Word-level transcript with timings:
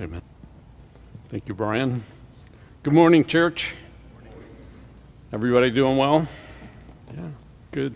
Amen. 0.00 0.22
Thank 1.28 1.46
you, 1.46 1.52
Brian. 1.52 2.02
Good 2.82 2.94
morning, 2.94 3.22
church. 3.22 3.74
Everybody 5.30 5.70
doing 5.70 5.98
well? 5.98 6.26
Yeah, 7.14 7.28
good. 7.70 7.94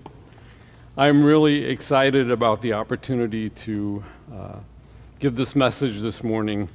I'm 0.99 1.25
really 1.25 1.65
excited 1.65 2.31
about 2.31 2.61
the 2.61 2.75
opportunity 2.75 3.49
to 3.49 4.05
uh, 4.31 4.57
give 5.19 5.35
this 5.35 5.57
message 5.57 6.03
this 6.03 6.23
morning. 6.23 6.69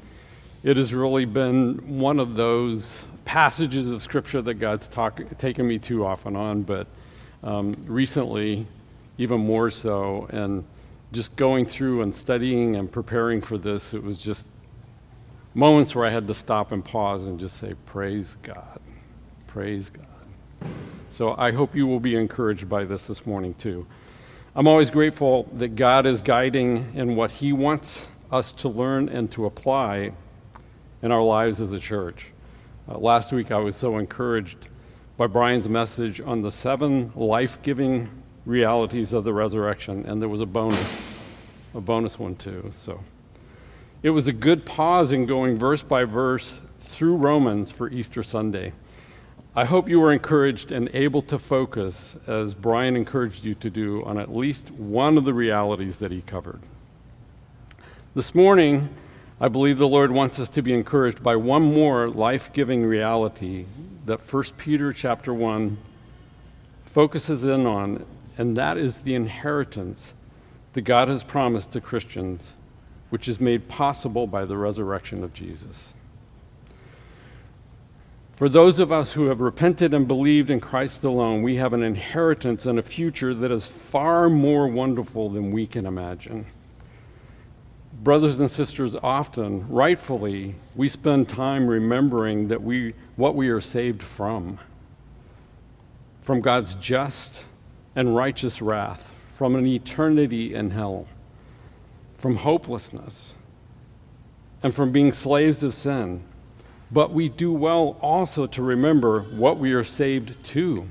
It 0.63 0.77
has 0.77 0.95
really 0.95 1.25
been 1.25 1.99
one 1.99 2.19
of 2.19 2.33
those 2.33 3.05
passages 3.23 3.91
of 3.91 4.01
Scripture 4.01 4.41
that 4.41 4.55
God's 4.55 4.87
talk, 4.87 5.21
taken 5.37 5.67
me 5.67 5.77
to 5.77 6.07
off 6.07 6.25
and 6.25 6.35
on, 6.35 6.63
but 6.63 6.87
um, 7.43 7.75
recently, 7.85 8.65
even 9.19 9.41
more 9.41 9.69
so. 9.69 10.27
And 10.31 10.65
just 11.11 11.35
going 11.35 11.67
through 11.67 12.01
and 12.01 12.15
studying 12.15 12.77
and 12.77 12.91
preparing 12.91 13.41
for 13.41 13.59
this, 13.59 13.93
it 13.93 14.01
was 14.01 14.17
just 14.17 14.47
moments 15.53 15.95
where 15.95 16.05
I 16.05 16.09
had 16.09 16.27
to 16.27 16.33
stop 16.33 16.71
and 16.71 16.83
pause 16.83 17.27
and 17.27 17.39
just 17.39 17.57
say, 17.57 17.73
Praise 17.85 18.37
God. 18.43 18.79
Praise 19.47 19.89
God. 19.89 20.05
So 21.09 21.35
I 21.37 21.51
hope 21.51 21.75
you 21.75 21.87
will 21.87 21.99
be 21.99 22.15
encouraged 22.15 22.69
by 22.69 22.83
this 22.83 23.07
this 23.07 23.25
morning, 23.25 23.53
too. 23.55 23.85
I'm 24.55 24.67
always 24.67 24.89
grateful 24.89 25.47
that 25.53 25.75
God 25.75 26.05
is 26.05 26.21
guiding 26.21 26.91
in 26.95 27.15
what 27.15 27.31
He 27.31 27.53
wants 27.53 28.07
us 28.31 28.51
to 28.53 28.69
learn 28.69 29.09
and 29.09 29.31
to 29.31 29.45
apply 29.45 30.11
in 31.01 31.11
our 31.11 31.23
lives 31.23 31.61
as 31.61 31.73
a 31.73 31.79
church. 31.79 32.31
Uh, 32.87 32.97
last 32.97 33.31
week, 33.31 33.51
I 33.51 33.57
was 33.57 33.75
so 33.75 33.97
encouraged 33.97 34.69
by 35.17 35.27
Brian's 35.27 35.67
message 35.67 36.21
on 36.21 36.41
the 36.41 36.51
seven 36.51 37.11
life 37.15 37.61
giving 37.61 38.09
realities 38.45 39.13
of 39.13 39.23
the 39.23 39.33
resurrection, 39.33 40.05
and 40.05 40.21
there 40.21 40.29
was 40.29 40.41
a 40.41 40.45
bonus, 40.45 41.07
a 41.73 41.81
bonus 41.81 42.19
one, 42.19 42.35
too. 42.35 42.69
So. 42.71 42.99
It 44.01 44.11
was 44.11 44.29
a 44.29 44.33
good 44.33 44.65
pause 44.65 45.11
in 45.11 45.25
going 45.25 45.57
verse 45.57 45.83
by 45.83 46.05
verse 46.05 46.61
through 46.79 47.17
Romans 47.17 47.69
for 47.69 47.89
Easter 47.89 48.23
Sunday. 48.23 48.71
I 49.57 49.65
hope 49.65 49.89
you 49.89 49.99
were 49.99 50.13
encouraged 50.13 50.71
and 50.71 50.89
able 50.93 51.21
to 51.23 51.37
focus, 51.37 52.15
as 52.25 52.53
Brian 52.53 52.95
encouraged 52.95 53.43
you 53.43 53.55
to 53.55 53.69
do, 53.69 54.01
on 54.05 54.17
at 54.17 54.33
least 54.33 54.71
one 54.71 55.17
of 55.17 55.25
the 55.25 55.33
realities 55.33 55.97
that 55.97 56.13
he 56.13 56.21
covered. 56.21 56.61
This 58.15 58.33
morning, 58.33 58.87
I 59.41 59.49
believe 59.49 59.77
the 59.77 59.85
Lord 59.85 60.11
wants 60.11 60.39
us 60.39 60.47
to 60.49 60.61
be 60.61 60.73
encouraged 60.73 61.21
by 61.21 61.35
one 61.35 61.73
more 61.73 62.07
life-giving 62.07 62.85
reality 62.85 63.65
that 64.05 64.21
1 64.21 64.43
Peter 64.55 64.93
chapter 64.93 65.33
1 65.33 65.77
focuses 66.85 67.43
in 67.43 67.65
on, 67.65 68.05
and 68.37 68.55
that 68.55 68.77
is 68.77 69.01
the 69.01 69.15
inheritance 69.15 70.13
that 70.71 70.83
God 70.83 71.09
has 71.09 71.21
promised 71.21 71.73
to 71.73 71.81
Christians 71.81 72.55
which 73.09 73.27
is 73.27 73.39
made 73.39 73.67
possible 73.67 74.27
by 74.27 74.45
the 74.45 74.57
resurrection 74.57 75.23
of 75.23 75.33
Jesus. 75.33 75.93
For 78.35 78.47
those 78.47 78.79
of 78.79 78.91
us 78.91 79.11
who 79.11 79.25
have 79.25 79.41
repented 79.41 79.93
and 79.93 80.07
believed 80.07 80.49
in 80.49 80.61
Christ 80.61 81.03
alone, 81.03 81.43
we 81.43 81.57
have 81.57 81.73
an 81.73 81.83
inheritance 81.83 82.65
and 82.65 82.79
a 82.79 82.83
future 82.83 83.33
that 83.33 83.51
is 83.51 83.67
far 83.67 84.29
more 84.29 84.67
wonderful 84.67 85.29
than 85.29 85.51
we 85.51 85.67
can 85.67 85.85
imagine. 85.85 86.45
Brothers 88.01 88.39
and 88.39 88.49
sisters, 88.49 88.95
often, 89.03 89.67
rightfully, 89.67 90.55
we 90.75 90.87
spend 90.87 91.27
time 91.27 91.67
remembering 91.67 92.47
that 92.47 92.63
we, 92.63 92.93
what 93.17 93.35
we 93.35 93.49
are 93.49 93.59
saved 93.59 94.01
from 94.01 94.57
from 96.21 96.41
God's 96.41 96.75
just 96.75 97.43
and 97.95 98.15
righteous 98.15 98.61
wrath, 98.61 99.11
from 99.33 99.55
an 99.55 99.65
eternity 99.65 100.53
in 100.53 100.69
hell 100.69 101.07
from 102.19 102.35
hopelessness 102.35 103.33
and 104.61 104.73
from 104.73 104.91
being 104.91 105.11
slaves 105.11 105.63
of 105.63 105.73
sin. 105.73 106.23
But 106.91 107.13
we 107.13 107.29
do 107.29 107.51
well 107.51 107.97
also 108.01 108.45
to 108.47 108.61
remember 108.61 109.21
what 109.21 109.57
we 109.57 109.73
are 109.73 109.83
saved 109.83 110.43
to 110.45 110.85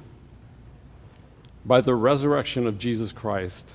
by 1.67 1.81
the 1.81 1.95
resurrection 1.95 2.67
of 2.67 2.79
Jesus 2.79 3.13
Christ. 3.13 3.75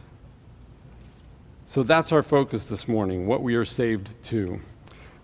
So 1.65 1.83
that's 1.83 2.11
our 2.11 2.23
focus 2.23 2.67
this 2.67 2.87
morning, 2.87 3.27
what 3.27 3.41
we 3.41 3.55
are 3.55 3.65
saved 3.65 4.11
to. 4.25 4.59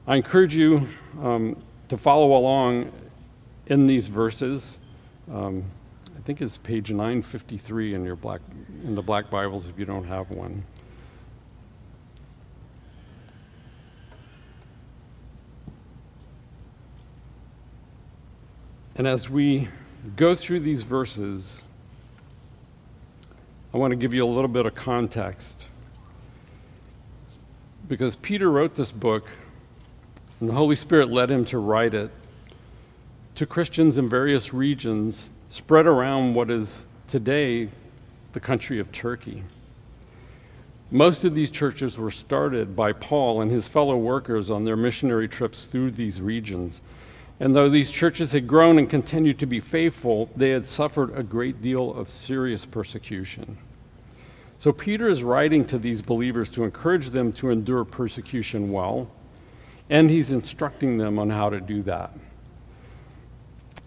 I 0.07 0.15
encourage 0.15 0.55
you 0.55 0.87
um, 1.21 1.55
to 1.87 1.97
follow 1.97 2.35
along 2.37 2.91
in 3.67 3.85
these 3.85 4.07
verses. 4.07 4.77
Um, 5.31 5.63
I 6.17 6.21
think 6.21 6.41
it's 6.41 6.57
page 6.57 6.91
953 6.91 7.93
in 7.93 8.03
your 8.03 8.15
black 8.15 8.41
in 8.83 8.93
the 8.93 9.01
black 9.01 9.29
Bibles 9.29 9.67
if 9.67 9.79
you 9.79 9.85
don't 9.85 10.03
have 10.05 10.29
one. 10.31 10.63
And 18.99 19.07
as 19.07 19.29
we 19.29 19.69
go 20.17 20.35
through 20.35 20.59
these 20.59 20.83
verses, 20.83 21.61
I 23.73 23.77
want 23.77 23.91
to 23.91 23.95
give 23.95 24.13
you 24.13 24.25
a 24.25 24.27
little 24.27 24.49
bit 24.49 24.65
of 24.65 24.75
context. 24.75 25.69
Because 27.87 28.17
Peter 28.17 28.51
wrote 28.51 28.75
this 28.75 28.91
book, 28.91 29.29
and 30.41 30.49
the 30.49 30.53
Holy 30.53 30.75
Spirit 30.75 31.09
led 31.09 31.31
him 31.31 31.45
to 31.45 31.59
write 31.59 31.93
it 31.93 32.11
to 33.35 33.45
Christians 33.45 33.97
in 33.97 34.09
various 34.09 34.53
regions 34.53 35.29
spread 35.47 35.87
around 35.87 36.33
what 36.33 36.51
is 36.51 36.83
today 37.07 37.69
the 38.33 38.39
country 38.41 38.79
of 38.79 38.91
Turkey. 38.91 39.43
Most 40.91 41.23
of 41.23 41.33
these 41.33 41.51
churches 41.51 41.97
were 41.97 42.11
started 42.11 42.75
by 42.75 42.91
Paul 42.91 43.39
and 43.39 43.49
his 43.49 43.65
fellow 43.65 43.95
workers 43.95 44.49
on 44.49 44.65
their 44.65 44.75
missionary 44.75 45.29
trips 45.29 45.67
through 45.67 45.91
these 45.91 46.19
regions. 46.19 46.81
And 47.39 47.55
though 47.55 47.69
these 47.69 47.89
churches 47.89 48.33
had 48.33 48.47
grown 48.47 48.79
and 48.79 48.89
continued 48.89 49.39
to 49.39 49.45
be 49.45 49.59
faithful, 49.59 50.29
they 50.35 50.49
had 50.49 50.65
suffered 50.65 51.17
a 51.17 51.23
great 51.23 51.61
deal 51.61 51.93
of 51.93 52.09
serious 52.09 52.65
persecution. 52.65 53.57
So 54.57 54.73
Peter 54.73 55.07
is 55.07 55.23
writing 55.23 55.63
to 55.67 55.77
these 55.77 56.01
believers 56.01 56.49
to 56.49 56.65
encourage 56.65 57.11
them 57.11 57.31
to 57.33 57.49
endure 57.49 57.85
persecution 57.85 58.73
well, 58.73 59.09
and 59.89 60.09
he's 60.09 60.33
instructing 60.33 60.97
them 60.97 61.17
on 61.17 61.29
how 61.29 61.49
to 61.49 61.61
do 61.61 61.81
that. 61.83 62.11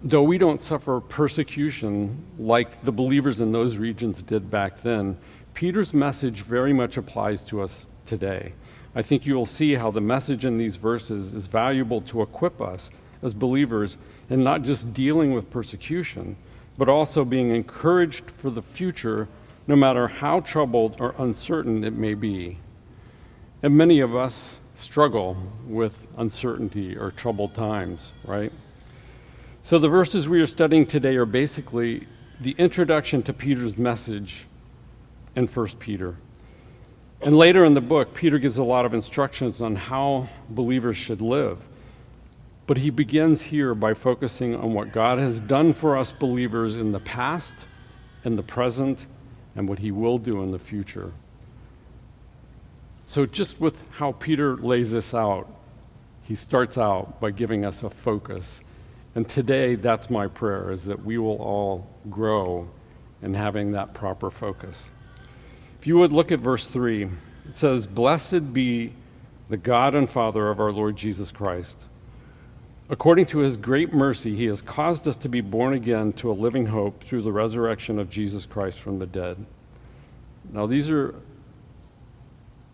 Though 0.03 0.23
we 0.23 0.39
don't 0.39 0.61
suffer 0.61 1.01
persecution 1.01 2.25
like 2.39 2.81
the 2.83 2.91
believers 2.91 3.43
in 3.43 3.53
those 3.53 3.77
regions 3.77 4.23
did 4.23 4.51
back 4.51 4.79
then, 4.79 5.19
Peter's 5.53 5.93
message 5.93 6.41
very 6.41 6.73
much 6.73 6.97
applies 6.97 7.43
to 7.43 7.61
us 7.61 7.87
today. 8.07 8.55
I 8.95 9.03
think 9.03 9.27
you 9.27 9.35
will 9.35 9.47
see 9.47 9.75
how 9.75 9.91
the 9.91 10.01
message 10.01 10.47
in 10.47 10.57
these 10.57 10.77
verses 10.77 11.35
is 11.35 11.47
valuable 11.47 12.01
to 12.03 12.23
equip 12.23 12.61
us 12.63 12.91
as 13.23 13.35
believers 13.35 13.97
in 14.31 14.43
not 14.43 14.63
just 14.63 14.93
dealing 14.93 15.33
with 15.33 15.51
persecution, 15.51 16.37
but 16.79 16.89
also 16.89 17.25
being 17.25 17.55
encouraged 17.55 18.31
for 18.31 18.51
the 18.51 18.63
future, 18.63 19.29
no 19.67 19.77
matter 19.77 20.09
how 20.09 20.41
troubled 20.41 21.01
or 21.01 21.15
uncertain 21.19 21.85
it 21.85 21.93
may 21.93 22.15
be. 22.15 22.59
And 23.63 23.77
many 23.77 24.01
of 24.01 24.17
us 24.17 24.57
struggle 24.75 25.37
with 25.67 26.09
uncertainty 26.17 26.97
or 26.97 27.11
troubled 27.13 27.55
times, 27.55 28.13
right? 28.25 28.53
So 29.63 29.79
the 29.79 29.89
verses 29.89 30.29
we 30.29 30.41
are 30.41 30.47
studying 30.47 30.87
today 30.87 31.15
are 31.17 31.27
basically 31.27 32.07
the 32.41 32.57
introduction 32.59 33.23
to 33.23 33.33
Peter's 33.33 33.79
message 33.79 34.47
in 35.37 35.47
1 35.47 35.67
Peter. 35.79 36.17
And 37.21 37.37
later 37.39 37.65
in 37.65 37.75
the 37.75 37.81
book, 37.81 38.13
Peter 38.13 38.39
gives 38.41 38.59
a 38.59 38.65
lot 38.65 38.85
of 38.85 38.95
instructions 38.95 39.63
on 39.63 39.77
how 39.77 40.29
believers 40.51 40.97
should 40.97 41.21
live. 41.21 41.65
But 42.73 42.81
he 42.81 42.89
begins 42.89 43.43
here 43.43 43.75
by 43.75 43.93
focusing 43.93 44.57
on 44.57 44.73
what 44.73 44.93
God 44.93 45.19
has 45.19 45.41
done 45.41 45.75
for 45.75 45.95
us 45.95 46.11
believers 46.11 46.77
in 46.77 46.91
the 46.91 47.01
past, 47.01 47.67
in 48.25 48.35
the 48.35 48.43
present, 48.43 49.05
and 49.57 49.69
what 49.69 49.79
he 49.79 49.91
will 49.91 50.17
do 50.17 50.43
in 50.43 50.51
the 50.51 50.59
future. 50.59 51.13
So, 53.05 53.27
just 53.27 53.61
with 53.61 53.85
how 53.91 54.13
Peter 54.13 54.57
lays 54.57 54.91
this 54.91 55.13
out, 55.13 55.55
he 56.23 56.35
starts 56.35 56.79
out 56.79 57.21
by 57.21 57.31
giving 57.31 57.67
us 57.67 57.83
a 57.83 57.91
focus. 57.91 58.63
And 59.17 59.29
today, 59.29 59.75
that's 59.75 60.09
my 60.09 60.27
prayer, 60.27 60.73
is 60.73 60.87
that 60.87 61.05
we 61.05 61.19
will 61.19 61.43
all 61.43 61.87
grow 62.09 62.67
in 63.21 63.35
having 63.35 63.73
that 63.73 63.93
proper 63.93 64.31
focus. 64.31 64.93
If 65.79 65.87
you 65.87 65.99
would 65.99 66.11
look 66.13 66.33
at 66.33 66.39
verse 66.39 66.69
3, 66.69 67.03
it 67.05 67.11
says, 67.53 67.87
Blessed 67.87 68.51
be 68.55 68.95
the 69.51 69.59
God 69.59 69.95
and 69.95 70.09
Father 70.09 70.49
of 70.49 70.59
our 70.59 70.73
Lord 70.73 70.97
Jesus 70.97 71.31
Christ 71.31 71.89
According 72.93 73.25
to 73.27 73.39
his 73.39 73.57
great 73.57 73.95
mercy, 73.95 74.37
he 74.37 74.45
has 74.45 74.61
caused 74.61 75.09
us 75.09 75.17
to 75.17 75.29
be 75.31 75.41
born 75.41 75.73
again 75.73 76.13
to 76.13 76.31
a 76.31 76.35
living 76.35 76.67
hope 76.67 77.03
through 77.03 77.23
the 77.23 77.33
resurrection 77.33 77.99
of 77.99 78.11
Jesus 78.11 78.45
Christ 78.45 78.81
from 78.81 78.99
the 78.99 79.07
dead. 79.07 79.43
Now, 80.53 80.67
these 80.67 80.91
are 80.91 81.15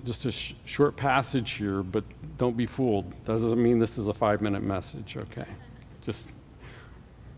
just 0.04 0.26
a 0.26 0.32
sh- 0.32 0.54
short 0.64 0.96
passage 0.96 1.52
here, 1.52 1.84
but 1.84 2.02
don't 2.36 2.56
be 2.56 2.66
fooled. 2.66 3.12
That 3.26 3.34
doesn't 3.34 3.62
mean 3.62 3.78
this 3.78 3.96
is 3.96 4.08
a 4.08 4.12
five 4.12 4.42
minute 4.42 4.64
message, 4.64 5.16
okay? 5.16 5.46
Just 6.02 6.26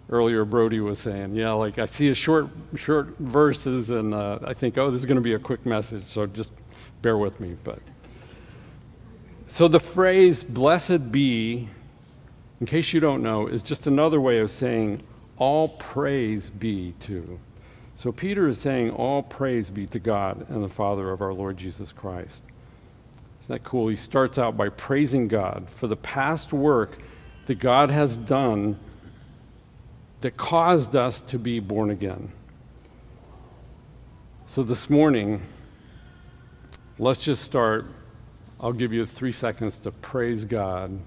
earlier, 0.08 0.46
Brody 0.46 0.80
was 0.80 0.98
saying, 0.98 1.34
yeah, 1.34 1.52
like 1.52 1.78
I 1.78 1.84
see 1.84 2.08
a 2.08 2.14
short, 2.14 2.48
short 2.76 3.08
verses, 3.18 3.90
and 3.90 4.14
uh, 4.14 4.38
I 4.42 4.54
think, 4.54 4.78
oh, 4.78 4.90
this 4.90 5.00
is 5.00 5.06
going 5.06 5.16
to 5.16 5.22
be 5.22 5.34
a 5.34 5.38
quick 5.38 5.66
message, 5.66 6.06
so 6.06 6.26
just 6.26 6.52
bear 7.02 7.18
with 7.18 7.40
me. 7.40 7.58
But 7.62 7.80
So 9.46 9.68
the 9.68 9.80
phrase 9.80 10.42
blessed 10.42 11.12
be, 11.12 11.68
in 12.60 12.66
case 12.66 12.92
you 12.92 13.00
don't 13.00 13.22
know, 13.22 13.46
is 13.46 13.62
just 13.62 13.86
another 13.86 14.20
way 14.20 14.38
of 14.38 14.50
saying 14.50 15.02
all 15.38 15.68
praise 15.68 16.50
be 16.50 16.92
to. 17.00 17.38
So 17.94 18.12
Peter 18.12 18.48
is 18.48 18.58
saying 18.58 18.90
all 18.90 19.22
praise 19.22 19.70
be 19.70 19.86
to 19.88 19.98
God 19.98 20.46
and 20.50 20.62
the 20.62 20.68
Father 20.68 21.10
of 21.10 21.22
our 21.22 21.32
Lord 21.32 21.56
Jesus 21.56 21.90
Christ. 21.90 22.42
Isn't 23.42 23.54
that 23.54 23.64
cool? 23.64 23.88
He 23.88 23.96
starts 23.96 24.38
out 24.38 24.56
by 24.56 24.68
praising 24.68 25.26
God 25.26 25.68
for 25.68 25.86
the 25.86 25.96
past 25.96 26.52
work 26.52 26.98
that 27.46 27.58
God 27.58 27.90
has 27.90 28.16
done 28.16 28.78
that 30.20 30.36
caused 30.36 30.94
us 30.94 31.22
to 31.22 31.38
be 31.38 31.60
born 31.60 31.90
again. 31.90 32.30
So 34.44 34.62
this 34.62 34.90
morning, 34.90 35.40
let's 36.98 37.24
just 37.24 37.42
start. 37.42 37.86
I'll 38.60 38.74
give 38.74 38.92
you 38.92 39.06
three 39.06 39.32
seconds 39.32 39.78
to 39.78 39.90
praise 39.90 40.44
God 40.44 41.00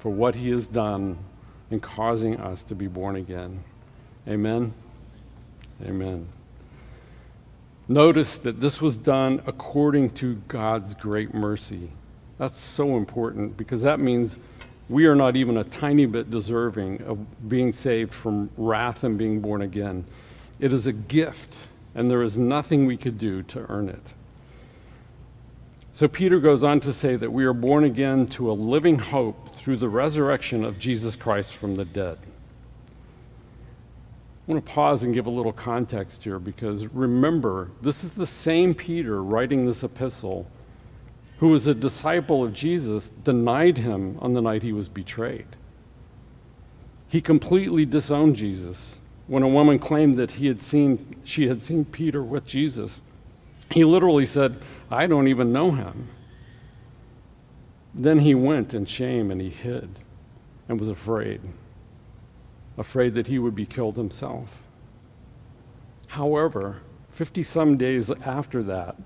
for 0.00 0.10
what 0.10 0.34
He 0.34 0.50
has 0.50 0.66
done 0.66 1.18
in 1.70 1.78
causing 1.80 2.40
us 2.40 2.62
to 2.64 2.74
be 2.74 2.88
born 2.88 3.16
again. 3.16 3.62
Amen. 4.26 4.74
Amen. 5.84 6.26
Notice 7.88 8.38
that 8.38 8.60
this 8.60 8.80
was 8.80 8.96
done 8.96 9.42
according 9.46 10.10
to 10.10 10.36
God's 10.48 10.94
great 10.94 11.34
mercy. 11.34 11.90
That's 12.38 12.58
so 12.58 12.96
important 12.96 13.56
because 13.56 13.82
that 13.82 14.00
means 14.00 14.38
we 14.88 15.06
are 15.06 15.14
not 15.14 15.36
even 15.36 15.58
a 15.58 15.64
tiny 15.64 16.06
bit 16.06 16.30
deserving 16.30 17.02
of 17.02 17.48
being 17.48 17.72
saved 17.72 18.12
from 18.14 18.50
wrath 18.56 19.04
and 19.04 19.18
being 19.18 19.40
born 19.40 19.62
again. 19.62 20.04
It 20.58 20.72
is 20.72 20.86
a 20.86 20.92
gift, 20.92 21.54
and 21.94 22.10
there 22.10 22.22
is 22.22 22.38
nothing 22.38 22.86
we 22.86 22.96
could 22.96 23.18
do 23.18 23.42
to 23.44 23.66
earn 23.68 23.88
it. 23.88 24.14
So 25.92 26.08
Peter 26.08 26.40
goes 26.40 26.64
on 26.64 26.80
to 26.80 26.92
say 26.92 27.16
that 27.16 27.30
we 27.30 27.44
are 27.44 27.52
born 27.52 27.84
again 27.84 28.26
to 28.28 28.50
a 28.50 28.52
living 28.52 28.98
hope 28.98 29.49
through 29.60 29.76
the 29.76 29.88
resurrection 29.88 30.64
of 30.64 30.78
Jesus 30.78 31.14
Christ 31.16 31.54
from 31.54 31.76
the 31.76 31.84
dead. 31.84 32.16
I 34.48 34.52
want 34.52 34.64
to 34.64 34.72
pause 34.72 35.02
and 35.02 35.12
give 35.12 35.26
a 35.26 35.30
little 35.30 35.52
context 35.52 36.22
here 36.22 36.38
because 36.38 36.86
remember, 36.86 37.68
this 37.82 38.02
is 38.02 38.14
the 38.14 38.26
same 38.26 38.74
Peter 38.74 39.22
writing 39.22 39.66
this 39.66 39.82
epistle 39.82 40.50
who 41.40 41.48
was 41.48 41.66
a 41.66 41.74
disciple 41.74 42.42
of 42.42 42.54
Jesus, 42.54 43.10
denied 43.22 43.76
him 43.76 44.18
on 44.20 44.32
the 44.32 44.40
night 44.40 44.62
he 44.62 44.72
was 44.72 44.88
betrayed. 44.88 45.46
He 47.08 47.20
completely 47.20 47.84
disowned 47.84 48.36
Jesus 48.36 48.98
when 49.26 49.42
a 49.42 49.48
woman 49.48 49.78
claimed 49.78 50.16
that 50.16 50.32
he 50.32 50.46
had 50.46 50.62
seen, 50.62 51.16
she 51.22 51.48
had 51.48 51.62
seen 51.62 51.84
Peter 51.84 52.22
with 52.22 52.46
Jesus. 52.46 53.02
He 53.70 53.84
literally 53.84 54.26
said, 54.26 54.58
I 54.90 55.06
don't 55.06 55.28
even 55.28 55.52
know 55.52 55.70
him. 55.70 56.08
Then 57.94 58.18
he 58.18 58.34
went 58.34 58.74
in 58.74 58.86
shame 58.86 59.30
and 59.30 59.40
he 59.40 59.50
hid 59.50 59.98
and 60.68 60.78
was 60.78 60.88
afraid, 60.88 61.40
afraid 62.78 63.14
that 63.14 63.26
he 63.26 63.38
would 63.38 63.54
be 63.54 63.66
killed 63.66 63.96
himself. 63.96 64.62
However, 66.08 66.82
50 67.10 67.42
some 67.42 67.76
days 67.76 68.10
after 68.24 68.62
that, 68.64 68.96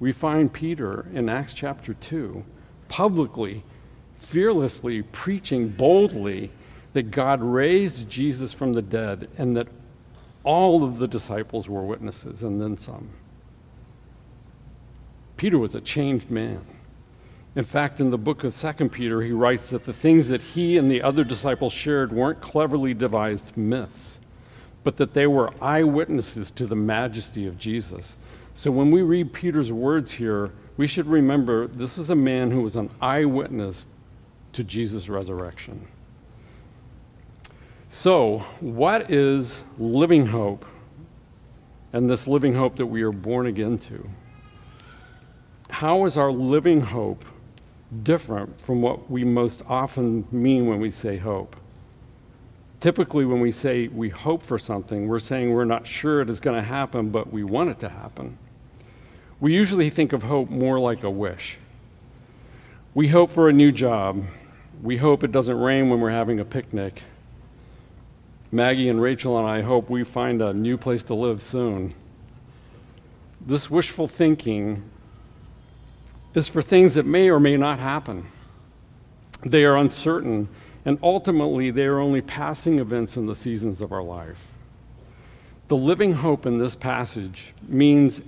we 0.00 0.12
find 0.12 0.52
Peter 0.52 1.06
in 1.14 1.28
Acts 1.28 1.54
chapter 1.54 1.94
2 1.94 2.44
publicly, 2.88 3.62
fearlessly 4.18 5.02
preaching 5.02 5.68
boldly 5.68 6.50
that 6.92 7.10
God 7.10 7.40
raised 7.42 8.08
Jesus 8.08 8.52
from 8.52 8.72
the 8.72 8.82
dead 8.82 9.28
and 9.38 9.56
that 9.56 9.68
all 10.44 10.84
of 10.84 10.98
the 10.98 11.08
disciples 11.08 11.68
were 11.68 11.82
witnesses 11.82 12.42
and 12.42 12.60
then 12.60 12.76
some. 12.76 13.10
Peter 15.36 15.58
was 15.58 15.74
a 15.74 15.80
changed 15.80 16.30
man. 16.30 16.64
In 17.54 17.64
fact, 17.64 18.00
in 18.00 18.10
the 18.10 18.18
book 18.18 18.44
of 18.44 18.56
2 18.56 18.88
Peter, 18.88 19.20
he 19.20 19.32
writes 19.32 19.70
that 19.70 19.84
the 19.84 19.92
things 19.92 20.28
that 20.28 20.40
he 20.40 20.78
and 20.78 20.90
the 20.90 21.02
other 21.02 21.22
disciples 21.22 21.72
shared 21.72 22.10
weren't 22.10 22.40
cleverly 22.40 22.94
devised 22.94 23.56
myths, 23.58 24.18
but 24.84 24.96
that 24.96 25.12
they 25.12 25.26
were 25.26 25.50
eyewitnesses 25.60 26.50
to 26.52 26.66
the 26.66 26.76
majesty 26.76 27.46
of 27.46 27.58
Jesus. 27.58 28.16
So 28.54 28.70
when 28.70 28.90
we 28.90 29.02
read 29.02 29.34
Peter's 29.34 29.70
words 29.70 30.10
here, 30.10 30.52
we 30.78 30.86
should 30.86 31.06
remember 31.06 31.66
this 31.66 31.98
is 31.98 32.08
a 32.08 32.16
man 32.16 32.50
who 32.50 32.62
was 32.62 32.76
an 32.76 32.90
eyewitness 33.02 33.86
to 34.54 34.64
Jesus' 34.64 35.10
resurrection. 35.10 35.86
So, 37.90 38.38
what 38.60 39.10
is 39.10 39.60
living 39.78 40.24
hope 40.24 40.64
and 41.92 42.08
this 42.08 42.26
living 42.26 42.54
hope 42.54 42.76
that 42.76 42.86
we 42.86 43.02
are 43.02 43.12
born 43.12 43.46
again 43.46 43.76
to? 43.80 44.08
How 45.68 46.06
is 46.06 46.16
our 46.16 46.32
living 46.32 46.80
hope 46.80 47.22
different 48.02 48.60
from 48.60 48.80
what 48.82 49.10
we 49.10 49.24
most 49.24 49.62
often 49.68 50.26
mean 50.30 50.66
when 50.66 50.80
we 50.80 50.90
say 50.90 51.16
hope? 51.16 51.56
Typically, 52.80 53.24
when 53.24 53.40
we 53.40 53.52
say 53.52 53.88
we 53.88 54.08
hope 54.08 54.42
for 54.42 54.58
something, 54.58 55.06
we're 55.06 55.20
saying 55.20 55.52
we're 55.52 55.64
not 55.64 55.86
sure 55.86 56.20
it 56.20 56.28
is 56.28 56.40
going 56.40 56.56
to 56.56 56.66
happen, 56.66 57.10
but 57.10 57.32
we 57.32 57.44
want 57.44 57.70
it 57.70 57.78
to 57.78 57.88
happen. 57.88 58.36
We 59.40 59.54
usually 59.54 59.90
think 59.90 60.12
of 60.12 60.22
hope 60.22 60.50
more 60.50 60.78
like 60.78 61.04
a 61.04 61.10
wish. 61.10 61.58
We 62.94 63.08
hope 63.08 63.30
for 63.30 63.48
a 63.48 63.52
new 63.52 63.72
job. 63.72 64.24
We 64.82 64.96
hope 64.96 65.24
it 65.24 65.32
doesn't 65.32 65.58
rain 65.58 65.90
when 65.90 66.00
we're 66.00 66.10
having 66.10 66.40
a 66.40 66.44
picnic. 66.44 67.02
Maggie 68.50 68.88
and 68.88 69.00
Rachel 69.00 69.38
and 69.38 69.48
I 69.48 69.62
hope 69.62 69.88
we 69.88 70.04
find 70.04 70.42
a 70.42 70.52
new 70.52 70.76
place 70.76 71.02
to 71.04 71.14
live 71.14 71.40
soon. 71.40 71.94
This 73.40 73.70
wishful 73.70 74.08
thinking 74.08 74.82
is 76.34 76.48
for 76.48 76.62
things 76.62 76.94
that 76.94 77.06
may 77.06 77.28
or 77.28 77.40
may 77.40 77.56
not 77.56 77.78
happen. 77.78 78.26
They 79.42 79.64
are 79.64 79.76
uncertain 79.76 80.48
and 80.84 80.98
ultimately, 81.02 81.70
they 81.70 81.84
are 81.84 82.00
only 82.00 82.22
passing 82.22 82.78
events 82.80 83.16
in 83.16 83.26
the 83.26 83.34
seasons 83.34 83.80
of 83.80 83.92
our 83.92 84.02
life. 84.02 84.48
The 85.68 85.76
living 85.76 86.12
hope 86.12 86.44
in 86.44 86.58
this 86.58 86.74
passage 86.74 87.54
means 87.68 88.20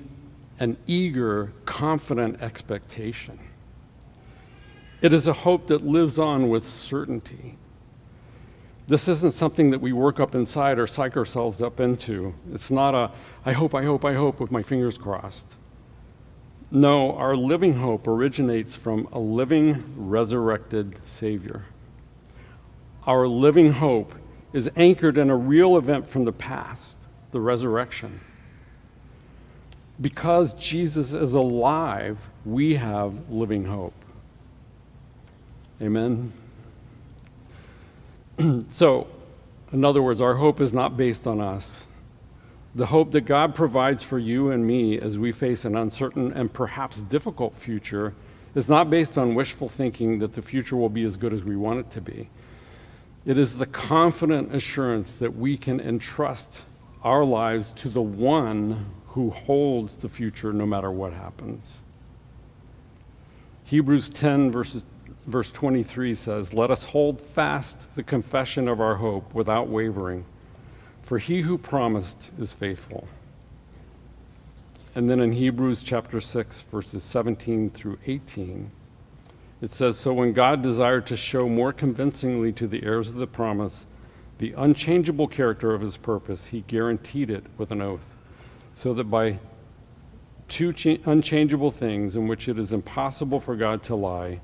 an 0.61 0.77
eager, 0.87 1.53
confident 1.65 2.41
expectation. 2.41 3.39
It 5.03 5.13
is 5.13 5.27
a 5.27 5.33
hope 5.33 5.67
that 5.67 5.85
lives 5.85 6.19
on 6.19 6.49
with 6.49 6.65
certainty. 6.65 7.59
This 8.87 9.09
isn't 9.09 9.33
something 9.33 9.71
that 9.71 9.81
we 9.81 9.93
work 9.93 10.21
up 10.21 10.35
inside 10.35 10.79
or 10.79 10.87
psych 10.87 11.17
ourselves 11.17 11.61
up 11.61 11.81
into. 11.81 12.35
It's 12.53 12.71
not 12.71 12.95
a, 12.95 13.11
I 13.45 13.53
hope, 13.53 13.75
I 13.75 13.83
hope, 13.83 14.05
I 14.05 14.15
hope, 14.15 14.39
with 14.39 14.53
my 14.53 14.63
fingers 14.63 14.97
crossed. 14.97 15.57
No, 16.75 17.17
our 17.17 17.35
living 17.35 17.79
hope 17.79 18.07
originates 18.07 18.77
from 18.77 19.09
a 19.13 19.19
living, 19.19 19.83
resurrected 19.97 21.01
Savior 21.07 21.65
our 23.07 23.29
living 23.29 23.73
hope 23.73 24.15
is 24.53 24.71
anchored 24.77 25.19
in 25.19 25.31
a 25.31 25.37
real 25.37 25.77
event 25.77 26.07
from 26.07 26.25
the 26.25 26.33
past, 26.33 26.97
the 27.33 27.41
resurrection. 27.41 28.21
Because 30.01 30.53
Jesus 30.55 31.13
is 31.13 31.35
alive, 31.35 32.31
we 32.45 32.75
have 32.77 33.31
living 33.31 33.65
hope. 33.65 33.95
Amen. 35.81 36.33
so, 38.73 39.07
in 39.73 39.85
other 39.85 40.03
words, 40.03 40.21
our 40.21 40.35
hope 40.35 40.61
is 40.61 40.73
not 40.73 40.97
based 40.97 41.27
on 41.27 41.41
us. 41.41 41.87
The 42.75 42.87
hope 42.87 43.13
that 43.13 43.23
God 43.23 43.55
provides 43.55 44.03
for 44.03 44.19
you 44.19 44.51
and 44.51 44.67
me 44.67 44.99
as 44.99 45.19
we 45.19 45.31
face 45.31 45.65
an 45.65 45.77
uncertain 45.77 46.33
and 46.33 46.53
perhaps 46.53 47.03
difficult 47.03 47.55
future 47.55 48.15
is 48.55 48.69
not 48.69 48.91
based 48.91 49.17
on 49.17 49.35
wishful 49.35 49.69
thinking 49.69 50.19
that 50.19 50.33
the 50.33 50.43
future 50.43 50.77
will 50.77 50.89
be 50.89 51.05
as 51.05 51.17
good 51.17 51.33
as 51.33 51.43
we 51.45 51.57
want 51.57 51.81
it 51.81 51.91
to 51.93 52.01
be. 52.01 52.29
It 53.27 53.39
is 53.39 53.57
the 53.57 53.67
confident 53.67 54.55
assurance 54.55 55.13
that 55.13 55.35
we 55.35 55.57
can 55.57 55.81
entrust 55.81 56.65
our 57.03 57.25
lives 57.25 57.71
to 57.73 57.89
the 57.89 58.03
one 58.03 58.87
who 59.07 59.31
holds 59.31 59.97
the 59.97 60.09
future 60.09 60.53
no 60.53 60.67
matter 60.67 60.91
what 60.91 61.13
happens. 61.13 61.81
Hebrews 63.65 64.09
10, 64.09 64.51
verses, 64.51 64.85
verse 65.27 65.53
23 65.53 66.15
says, 66.15 66.53
Let 66.53 66.71
us 66.71 66.85
hold 66.85 67.21
fast 67.21 67.95
the 67.95 68.03
confession 68.03 68.69
of 68.69 68.81
our 68.81 68.95
hope 68.95 69.33
without 69.33 69.69
wavering, 69.69 70.25
for 71.05 71.19
he 71.19 71.43
who 71.43 71.59
promised 71.59 72.33
is 72.39 72.53
faithful. 72.53 73.07
And 74.95 75.09
then 75.09 75.21
in 75.21 75.33
Hebrews 75.33 75.83
chapter 75.83 76.21
6, 76.21 76.63
verses 76.63 77.03
17 77.03 77.71
through 77.71 77.99
18, 78.07 78.71
it 79.61 79.73
says, 79.73 79.99
So 79.99 80.13
when 80.13 80.33
God 80.33 80.63
desired 80.63 81.07
to 81.07 81.17
show 81.17 81.49
more 81.49 81.73
convincingly 81.73 82.53
to 82.53 82.67
the 82.67 82.83
heirs 82.85 83.11
of 83.11 83.17
the 83.17 83.27
promise 83.27 83.87
the 84.39 84.53
unchangeable 84.57 85.29
character 85.29 85.75
of 85.75 85.81
his 85.81 85.97
purpose, 85.97 86.47
he 86.47 86.63
guaranteed 86.63 87.31
it 87.31 87.45
with 87.57 87.71
an 87.71 87.81
oath, 87.81 88.17
so 88.75 88.93
that 88.95 89.05
by 89.05 89.39
two 90.49 90.73
cha- 90.73 90.99
unchangeable 91.07 91.71
things 91.71 92.17
in 92.17 92.27
which 92.27 92.49
it 92.49 92.59
is 92.59 92.73
impossible 92.73 93.39
for 93.39 93.55
God 93.55 93.83
to 93.85 93.95
lie, 93.95 94.41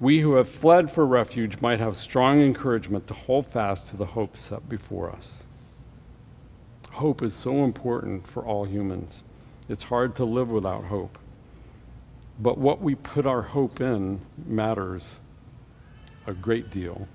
we 0.00 0.20
who 0.20 0.34
have 0.34 0.48
fled 0.48 0.90
for 0.90 1.04
refuge 1.04 1.60
might 1.60 1.80
have 1.80 1.96
strong 1.96 2.40
encouragement 2.40 3.06
to 3.08 3.14
hold 3.14 3.46
fast 3.46 3.88
to 3.88 3.96
the 3.96 4.06
hope 4.06 4.36
set 4.36 4.66
before 4.68 5.10
us. 5.10 5.42
Hope 6.98 7.22
is 7.22 7.32
so 7.32 7.62
important 7.62 8.26
for 8.26 8.44
all 8.44 8.64
humans. 8.64 9.22
It's 9.68 9.84
hard 9.84 10.16
to 10.16 10.24
live 10.24 10.50
without 10.50 10.82
hope. 10.82 11.16
but 12.40 12.58
what 12.58 12.80
we 12.82 12.96
put 12.96 13.24
our 13.24 13.40
hope 13.40 13.80
in 13.80 14.20
matters 14.46 15.20
a 16.26 16.34
great 16.34 16.70
deal. 16.70 17.06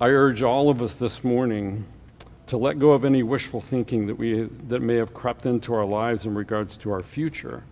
I 0.00 0.08
urge 0.08 0.42
all 0.42 0.70
of 0.70 0.80
us 0.80 0.94
this 0.96 1.22
morning 1.22 1.84
to 2.46 2.56
let 2.56 2.78
go 2.78 2.92
of 2.92 3.04
any 3.04 3.22
wishful 3.22 3.60
thinking 3.60 4.06
that, 4.06 4.14
we, 4.14 4.48
that 4.68 4.80
may 4.80 4.94
have 4.96 5.12
crept 5.12 5.44
into 5.44 5.74
our 5.74 5.84
lives 5.84 6.24
in 6.24 6.34
regards 6.34 6.78
to 6.78 6.90
our 6.90 7.02
future, 7.02 7.62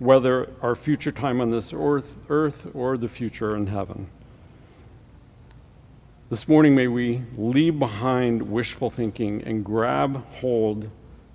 whether 0.00 0.50
our 0.60 0.74
future 0.74 1.12
time 1.12 1.40
on 1.40 1.50
this 1.50 1.72
earth, 1.72 2.16
earth 2.30 2.68
or 2.74 2.96
the 2.96 3.08
future 3.08 3.56
in 3.56 3.68
heaven. 3.68 4.10
This 6.34 6.48
morning, 6.48 6.74
may 6.74 6.88
we 6.88 7.22
leave 7.36 7.78
behind 7.78 8.42
wishful 8.42 8.90
thinking 8.90 9.44
and 9.44 9.64
grab 9.64 10.16
hold 10.32 10.90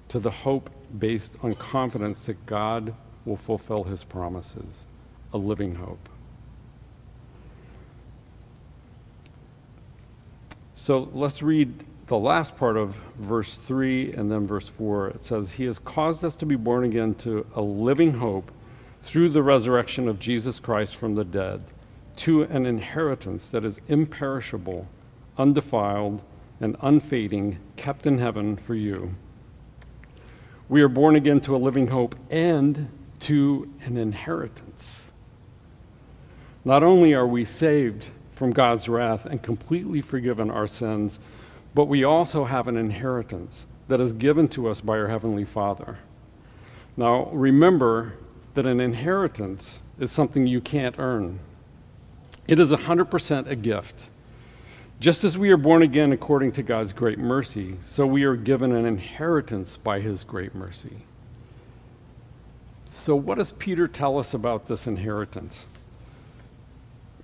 to 0.10 0.20
the 0.20 0.30
hope 0.30 0.70
based 1.00 1.38
on 1.42 1.54
confidence 1.54 2.24
that 2.24 2.46
God 2.46 2.94
will 3.24 3.38
fulfill 3.38 3.86
his 3.86 4.04
promises, 4.04 4.88
a 5.32 5.38
living 5.38 5.74
hope. 5.74 6.10
So 10.74 11.10
let's 11.14 11.42
read 11.42 11.86
the 12.08 12.18
last 12.18 12.58
part 12.58 12.76
of 12.76 13.00
verse 13.20 13.56
3 13.56 14.12
and 14.16 14.30
then 14.30 14.46
verse 14.46 14.68
4. 14.68 15.12
It 15.12 15.24
says, 15.24 15.54
He 15.54 15.64
has 15.64 15.80
caused 15.80 16.26
us 16.26 16.36
to 16.36 16.46
be 16.46 16.58
born 16.58 16.84
again 16.84 17.16
to 17.20 17.48
a 17.56 17.62
living 17.62 18.12
hope 18.12 18.52
through 19.04 19.30
the 19.30 19.44
resurrection 19.44 20.10
of 20.10 20.20
Jesus 20.20 20.60
Christ 20.60 20.98
from 20.98 21.16
the 21.16 21.24
dead, 21.24 21.64
to 22.20 22.44
an 22.44 22.66
inheritance 22.66 23.48
that 23.50 23.64
is 23.64 23.80
imperishable, 23.88 24.88
undefiled, 25.38 26.22
and 26.60 26.76
unfading, 26.82 27.58
kept 27.78 28.06
in 28.06 28.18
heaven 28.18 28.58
for 28.58 28.76
you. 28.76 29.16
We 30.68 30.82
are 30.82 30.90
born 30.90 31.16
again 31.16 31.40
to 31.42 31.56
a 31.56 31.58
living 31.58 31.88
hope 31.88 32.16
and 32.30 32.90
to 33.22 33.70
an 33.86 33.98
inheritance. 33.98 35.02
Not 36.66 36.84
only 36.84 37.14
are 37.14 37.28
we 37.28 37.46
saved 37.46 38.10
from 38.34 38.52
God's 38.52 38.90
wrath 38.90 39.26
and 39.26 39.42
completely 39.42 40.02
forgiven 40.02 40.52
our 40.52 40.68
sins, 40.68 41.20
but 41.74 41.86
we 41.86 42.04
also 42.04 42.44
have 42.44 42.68
an 42.68 42.76
inheritance 42.76 43.66
that 43.88 44.02
is 44.02 44.12
given 44.14 44.48
to 44.50 44.68
us 44.68 44.82
by 44.82 44.98
our 44.98 45.08
Heavenly 45.08 45.46
Father. 45.46 45.98
Now, 46.98 47.30
remember 47.32 48.14
that 48.56 48.66
an 48.66 48.82
inheritance 48.82 49.82
is 50.00 50.12
something 50.12 50.46
you 50.46 50.60
can't 50.60 50.96
earn, 51.00 51.40
it 52.50 52.60
is 52.60 52.72
100% 52.72 53.48
a 53.48 53.56
gift. 53.56 54.10
Just 55.00 55.24
as 55.24 55.38
we 55.38 55.52
are 55.52 55.58
born 55.58 55.84
again 55.84 56.12
according 56.12 56.52
to 56.54 56.64
God's 56.64 56.94
great 56.94 57.20
mercy, 57.20 57.78
so 57.80 58.08
we 58.08 58.24
are 58.24 58.36
given 58.36 58.76
an 58.76 58.86
inheritance 58.86 59.78
by 59.78 60.00
His 60.00 60.24
great 60.24 60.56
mercy. 60.56 60.98
So, 62.88 63.16
what 63.16 63.38
does 63.38 63.52
Peter 63.52 63.88
tell 63.88 64.18
us 64.18 64.34
about 64.34 64.68
this 64.68 64.88
inheritance? 64.88 65.68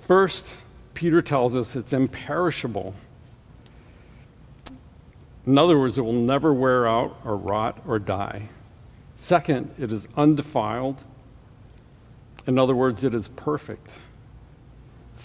First, 0.01 0.57
Peter 0.93 1.23
tells 1.23 1.55
us 1.55 1.75
it's 1.75 1.91
imperishable. 1.91 2.93
In 5.47 5.57
other 5.57 5.79
words, 5.79 5.97
it 5.97 6.01
will 6.01 6.13
never 6.13 6.53
wear 6.53 6.87
out 6.87 7.19
or 7.25 7.35
rot 7.35 7.81
or 7.87 7.97
die. 7.97 8.47
Second, 9.15 9.73
it 9.79 9.91
is 9.91 10.07
undefiled. 10.15 11.03
In 12.45 12.59
other 12.59 12.75
words, 12.75 13.03
it 13.03 13.15
is 13.15 13.27
perfect. 13.29 13.89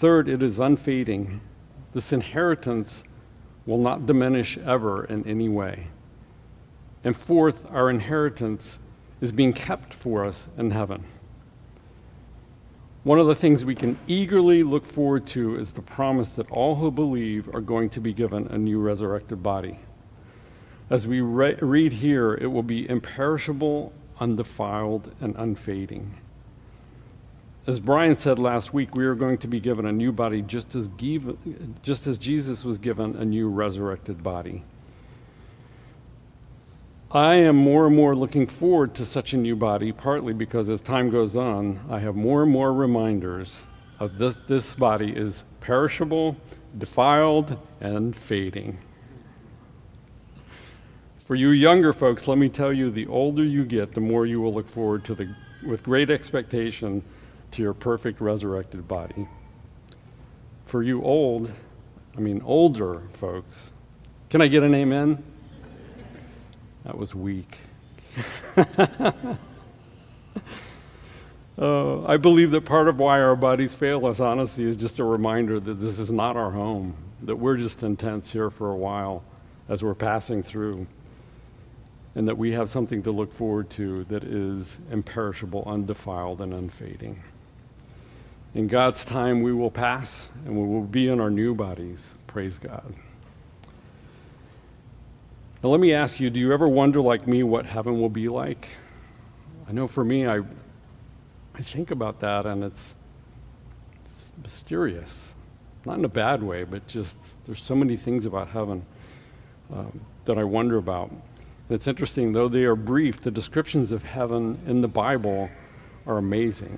Third, 0.01 0.27
it 0.27 0.41
is 0.41 0.57
unfading. 0.57 1.41
This 1.93 2.11
inheritance 2.11 3.03
will 3.67 3.77
not 3.77 4.07
diminish 4.07 4.57
ever 4.57 5.05
in 5.05 5.23
any 5.27 5.47
way. 5.47 5.89
And 7.03 7.15
fourth, 7.15 7.67
our 7.69 7.87
inheritance 7.87 8.79
is 9.21 9.31
being 9.31 9.53
kept 9.53 9.93
for 9.93 10.25
us 10.25 10.49
in 10.57 10.71
heaven. 10.71 11.05
One 13.03 13.19
of 13.19 13.27
the 13.27 13.35
things 13.35 13.63
we 13.63 13.75
can 13.75 13.95
eagerly 14.07 14.63
look 14.63 14.87
forward 14.87 15.27
to 15.27 15.55
is 15.59 15.71
the 15.71 15.83
promise 15.83 16.29
that 16.29 16.49
all 16.49 16.73
who 16.73 16.89
believe 16.89 17.53
are 17.53 17.61
going 17.61 17.91
to 17.91 18.01
be 18.01 18.11
given 18.11 18.47
a 18.47 18.57
new 18.57 18.79
resurrected 18.79 19.43
body. 19.43 19.77
As 20.89 21.05
we 21.05 21.21
re- 21.21 21.59
read 21.61 21.93
here, 21.93 22.33
it 22.33 22.47
will 22.47 22.63
be 22.63 22.89
imperishable, 22.89 23.93
undefiled, 24.19 25.13
and 25.21 25.35
unfading. 25.35 26.20
As 27.67 27.79
Brian 27.79 28.17
said 28.17 28.39
last 28.39 28.73
week, 28.73 28.95
we 28.95 29.05
are 29.05 29.13
going 29.13 29.37
to 29.37 29.47
be 29.47 29.59
given 29.59 29.85
a 29.85 29.91
new 29.91 30.11
body 30.11 30.41
just 30.41 30.73
as, 30.73 30.87
give, 30.89 31.37
just 31.83 32.07
as 32.07 32.17
Jesus 32.17 32.65
was 32.65 32.79
given 32.79 33.15
a 33.17 33.25
new 33.25 33.49
resurrected 33.49 34.23
body. 34.23 34.63
I 37.11 37.35
am 37.35 37.55
more 37.55 37.85
and 37.85 37.95
more 37.95 38.15
looking 38.15 38.47
forward 38.47 38.95
to 38.95 39.05
such 39.05 39.33
a 39.33 39.37
new 39.37 39.55
body, 39.55 39.91
partly 39.91 40.33
because 40.33 40.69
as 40.71 40.81
time 40.81 41.11
goes 41.11 41.35
on, 41.35 41.79
I 41.87 41.99
have 41.99 42.15
more 42.15 42.41
and 42.41 42.51
more 42.51 42.73
reminders 42.73 43.63
of 43.99 44.17
this, 44.17 44.35
this 44.47 44.73
body 44.73 45.15
is 45.15 45.43
perishable, 45.59 46.37
defiled, 46.79 47.59
and 47.79 48.15
fading. 48.15 48.79
For 51.27 51.35
you 51.35 51.49
younger 51.49 51.93
folks, 51.93 52.27
let 52.27 52.39
me 52.39 52.49
tell 52.49 52.73
you 52.73 52.89
the 52.89 53.05
older 53.05 53.43
you 53.43 53.65
get, 53.65 53.91
the 53.91 54.01
more 54.01 54.25
you 54.25 54.41
will 54.41 54.53
look 54.53 54.67
forward 54.67 55.05
to 55.05 55.13
the, 55.13 55.35
with 55.63 55.83
great 55.83 56.09
expectation 56.09 57.03
to 57.51 57.61
your 57.61 57.73
perfect 57.73 58.21
resurrected 58.21 58.87
body. 58.87 59.27
For 60.65 60.83
you 60.83 61.03
old, 61.03 61.51
I 62.17 62.19
mean 62.19 62.41
older 62.45 63.01
folks, 63.13 63.71
can 64.29 64.41
I 64.41 64.47
get 64.47 64.63
an 64.63 64.73
amen? 64.73 65.23
That 66.85 66.97
was 66.97 67.13
weak. 67.13 67.57
uh, 68.57 69.35
I 72.05 72.17
believe 72.17 72.51
that 72.51 72.65
part 72.65 72.87
of 72.87 72.97
why 72.99 73.21
our 73.21 73.35
bodies 73.35 73.75
fail 73.75 74.05
us, 74.05 74.19
honestly, 74.19 74.63
is 74.63 74.75
just 74.75 74.99
a 74.99 75.03
reminder 75.03 75.59
that 75.59 75.75
this 75.75 75.99
is 75.99 76.11
not 76.11 76.37
our 76.37 76.51
home, 76.51 76.95
that 77.23 77.35
we're 77.35 77.57
just 77.57 77.83
in 77.83 77.97
tents 77.97 78.31
here 78.31 78.49
for 78.49 78.71
a 78.71 78.75
while 78.75 79.23
as 79.69 79.83
we're 79.83 79.93
passing 79.93 80.41
through, 80.41 80.87
and 82.15 82.27
that 82.27 82.37
we 82.37 82.51
have 82.51 82.67
something 82.67 83.03
to 83.03 83.11
look 83.11 83.31
forward 83.31 83.69
to 83.71 84.03
that 84.05 84.23
is 84.23 84.79
imperishable, 84.91 85.63
undefiled, 85.65 86.41
and 86.41 86.53
unfading. 86.53 87.21
In 88.53 88.67
God's 88.67 89.05
time, 89.05 89.41
we 89.41 89.53
will 89.53 89.71
pass 89.71 90.29
and 90.45 90.55
we 90.55 90.67
will 90.67 90.85
be 90.85 91.07
in 91.07 91.21
our 91.21 91.29
new 91.29 91.55
bodies. 91.55 92.15
Praise 92.27 92.57
God. 92.57 92.93
Now, 95.63 95.69
let 95.69 95.79
me 95.79 95.93
ask 95.93 96.19
you 96.19 96.29
do 96.29 96.39
you 96.39 96.51
ever 96.51 96.67
wonder, 96.67 96.99
like 96.99 97.27
me, 97.27 97.43
what 97.43 97.65
heaven 97.65 98.01
will 98.01 98.09
be 98.09 98.27
like? 98.27 98.67
I 99.69 99.71
know 99.71 99.87
for 99.87 100.03
me, 100.03 100.27
I, 100.27 100.39
I 101.55 101.61
think 101.61 101.91
about 101.91 102.19
that 102.19 102.45
and 102.45 102.63
it's, 102.63 102.93
it's 104.03 104.33
mysterious. 104.41 105.33
Not 105.85 105.97
in 105.97 106.05
a 106.05 106.09
bad 106.09 106.43
way, 106.43 106.65
but 106.65 106.85
just 106.87 107.33
there's 107.45 107.63
so 107.63 107.73
many 107.73 107.95
things 107.95 108.25
about 108.25 108.49
heaven 108.49 108.85
um, 109.73 110.01
that 110.25 110.37
I 110.37 110.43
wonder 110.43 110.77
about. 110.77 111.09
And 111.09 111.21
it's 111.69 111.87
interesting, 111.87 112.33
though 112.33 112.49
they 112.49 112.65
are 112.65 112.75
brief, 112.75 113.21
the 113.21 113.31
descriptions 113.31 113.93
of 113.93 114.03
heaven 114.03 114.59
in 114.67 114.81
the 114.81 114.89
Bible 114.89 115.49
are 116.05 116.17
amazing 116.17 116.77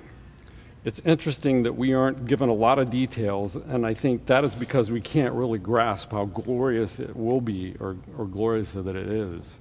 it's 0.84 1.00
interesting 1.06 1.62
that 1.62 1.72
we 1.72 1.94
aren't 1.94 2.26
given 2.26 2.50
a 2.50 2.54
lot 2.54 2.78
of 2.78 2.90
details, 2.90 3.56
and 3.56 3.86
I 3.86 3.94
think 3.94 4.26
that 4.26 4.44
is 4.44 4.54
because 4.54 4.90
we 4.90 5.00
can't 5.00 5.32
really 5.32 5.58
grasp 5.58 6.12
how 6.12 6.26
glorious 6.26 7.00
it 7.00 7.16
will 7.16 7.40
be 7.40 7.74
or, 7.80 7.96
or 8.18 8.26
glorious 8.26 8.72
that 8.72 8.94
it 8.94 9.08
is. 9.08 9.56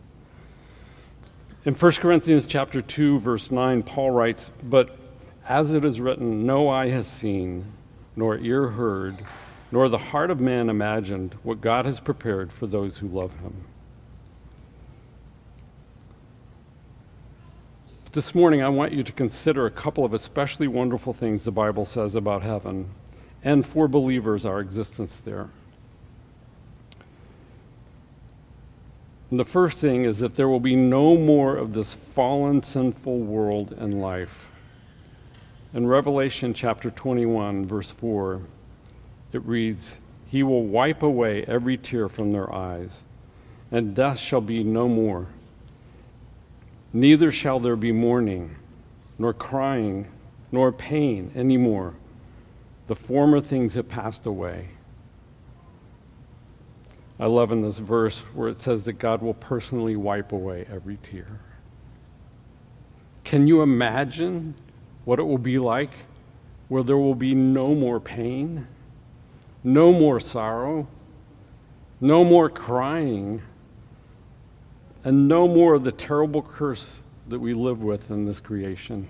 In 1.63 1.73
1 1.73 1.91
Corinthians 1.93 2.45
chapter 2.45 2.81
2, 2.81 3.19
verse 3.19 3.51
9, 3.51 3.83
Paul 3.83 4.11
writes, 4.11 4.51
But 4.63 4.97
as 5.47 5.73
it 5.73 5.85
is 5.85 6.01
written, 6.01 6.45
no 6.45 6.67
eye 6.67 6.89
has 6.89 7.07
seen, 7.07 7.71
nor 8.17 8.37
ear 8.39 8.67
heard, 8.67 9.15
nor 9.71 9.87
the 9.87 9.97
heart 9.97 10.29
of 10.29 10.41
man 10.41 10.69
imagined 10.69 11.37
what 11.43 11.61
God 11.61 11.85
has 11.85 12.01
prepared 12.01 12.51
for 12.51 12.67
those 12.67 12.97
who 12.97 13.07
love 13.07 13.33
him. 13.39 13.55
This 18.13 18.35
morning, 18.35 18.61
I 18.61 18.69
want 18.69 18.91
you 18.91 19.01
to 19.01 19.11
consider 19.11 19.65
a 19.65 19.71
couple 19.71 20.05
of 20.05 20.13
especially 20.13 20.67
wonderful 20.67 21.13
things 21.13 21.43
the 21.43 21.51
Bible 21.51 21.83
says 21.83 22.13
about 22.13 22.43
heaven 22.43 22.91
and 23.43 23.65
for 23.65 23.87
believers, 23.87 24.45
our 24.45 24.59
existence 24.59 25.19
there. 25.19 25.49
And 29.31 29.39
the 29.39 29.43
first 29.43 29.79
thing 29.79 30.05
is 30.05 30.19
that 30.19 30.35
there 30.35 30.47
will 30.47 30.59
be 30.59 30.75
no 30.75 31.17
more 31.17 31.57
of 31.57 31.73
this 31.73 31.95
fallen, 31.95 32.61
sinful 32.61 33.17
world 33.17 33.71
and 33.79 33.99
life. 33.99 34.47
In 35.73 35.87
Revelation 35.87 36.53
chapter 36.53 36.91
21, 36.91 37.65
verse 37.65 37.91
4, 37.91 38.41
it 39.31 39.43
reads, 39.43 39.97
He 40.27 40.43
will 40.43 40.67
wipe 40.67 41.01
away 41.01 41.45
every 41.45 41.77
tear 41.77 42.07
from 42.07 42.31
their 42.31 42.53
eyes, 42.53 43.01
and 43.71 43.95
death 43.95 44.19
shall 44.19 44.41
be 44.41 44.63
no 44.63 44.87
more. 44.87 45.29
Neither 46.93 47.31
shall 47.31 47.59
there 47.59 47.75
be 47.75 47.91
mourning, 47.91 48.55
nor 49.17 49.33
crying, 49.33 50.07
nor 50.51 50.71
pain 50.71 51.31
any 51.35 51.57
more. 51.57 51.95
The 52.85 52.95
former 52.95 53.41
things 53.41 53.73
have 53.73 53.89
passed 53.89 54.27
away. 54.27 54.69
I 57.19 57.25
love 57.25 57.51
in 57.51 57.61
this 57.61 57.79
verse 57.79 58.19
where 58.35 58.49
it 58.49 58.59
says 58.59 58.83
that 58.85 58.93
God 58.93 59.21
will 59.21 59.33
personally 59.35 59.95
wipe 59.95 60.31
away 60.31 60.67
every 60.71 60.97
tear. 61.01 61.39
Can 63.23 63.47
you 63.47 63.61
imagine 63.61 64.53
what 65.05 65.19
it 65.19 65.23
will 65.23 65.37
be 65.37 65.57
like, 65.57 65.91
where 66.67 66.83
there 66.83 66.97
will 66.97 67.15
be 67.15 67.33
no 67.33 67.73
more 67.73 67.99
pain, 67.99 68.67
no 69.63 69.91
more 69.91 70.19
sorrow, 70.19 70.87
no 72.01 72.23
more 72.23 72.49
crying, 72.49 73.41
and 75.03 75.27
no 75.27 75.47
more 75.47 75.73
of 75.73 75.83
the 75.83 75.91
terrible 75.91 76.41
curse 76.41 77.01
that 77.27 77.39
we 77.39 77.53
live 77.53 77.81
with 77.81 78.09
in 78.11 78.25
this 78.25 78.39
creation. 78.39 79.07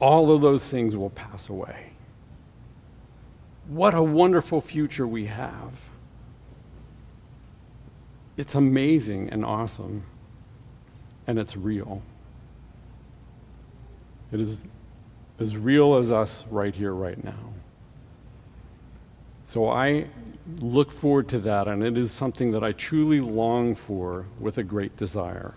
All 0.00 0.32
of 0.32 0.40
those 0.40 0.68
things 0.68 0.96
will 0.96 1.10
pass 1.10 1.48
away. 1.48 1.92
What 3.66 3.94
a 3.94 4.02
wonderful 4.02 4.60
future 4.60 5.06
we 5.06 5.26
have. 5.26 5.72
It's 8.36 8.54
amazing 8.54 9.30
and 9.30 9.44
awesome, 9.44 10.04
and 11.26 11.38
it's 11.38 11.56
real. 11.56 12.02
It 14.30 14.40
is 14.40 14.58
as 15.40 15.56
real 15.56 15.96
as 15.96 16.12
us 16.12 16.44
right 16.50 16.74
here, 16.74 16.92
right 16.92 17.22
now. 17.22 17.52
So 19.44 19.68
I 19.68 20.06
look 20.56 20.90
forward 20.90 21.28
to 21.28 21.38
that, 21.40 21.68
and 21.68 21.82
it 21.82 21.98
is 21.98 22.10
something 22.10 22.52
that 22.52 22.64
I 22.64 22.72
truly 22.72 23.20
long 23.20 23.74
for 23.74 24.26
with 24.40 24.58
a 24.58 24.62
great 24.62 24.96
desire. 24.96 25.54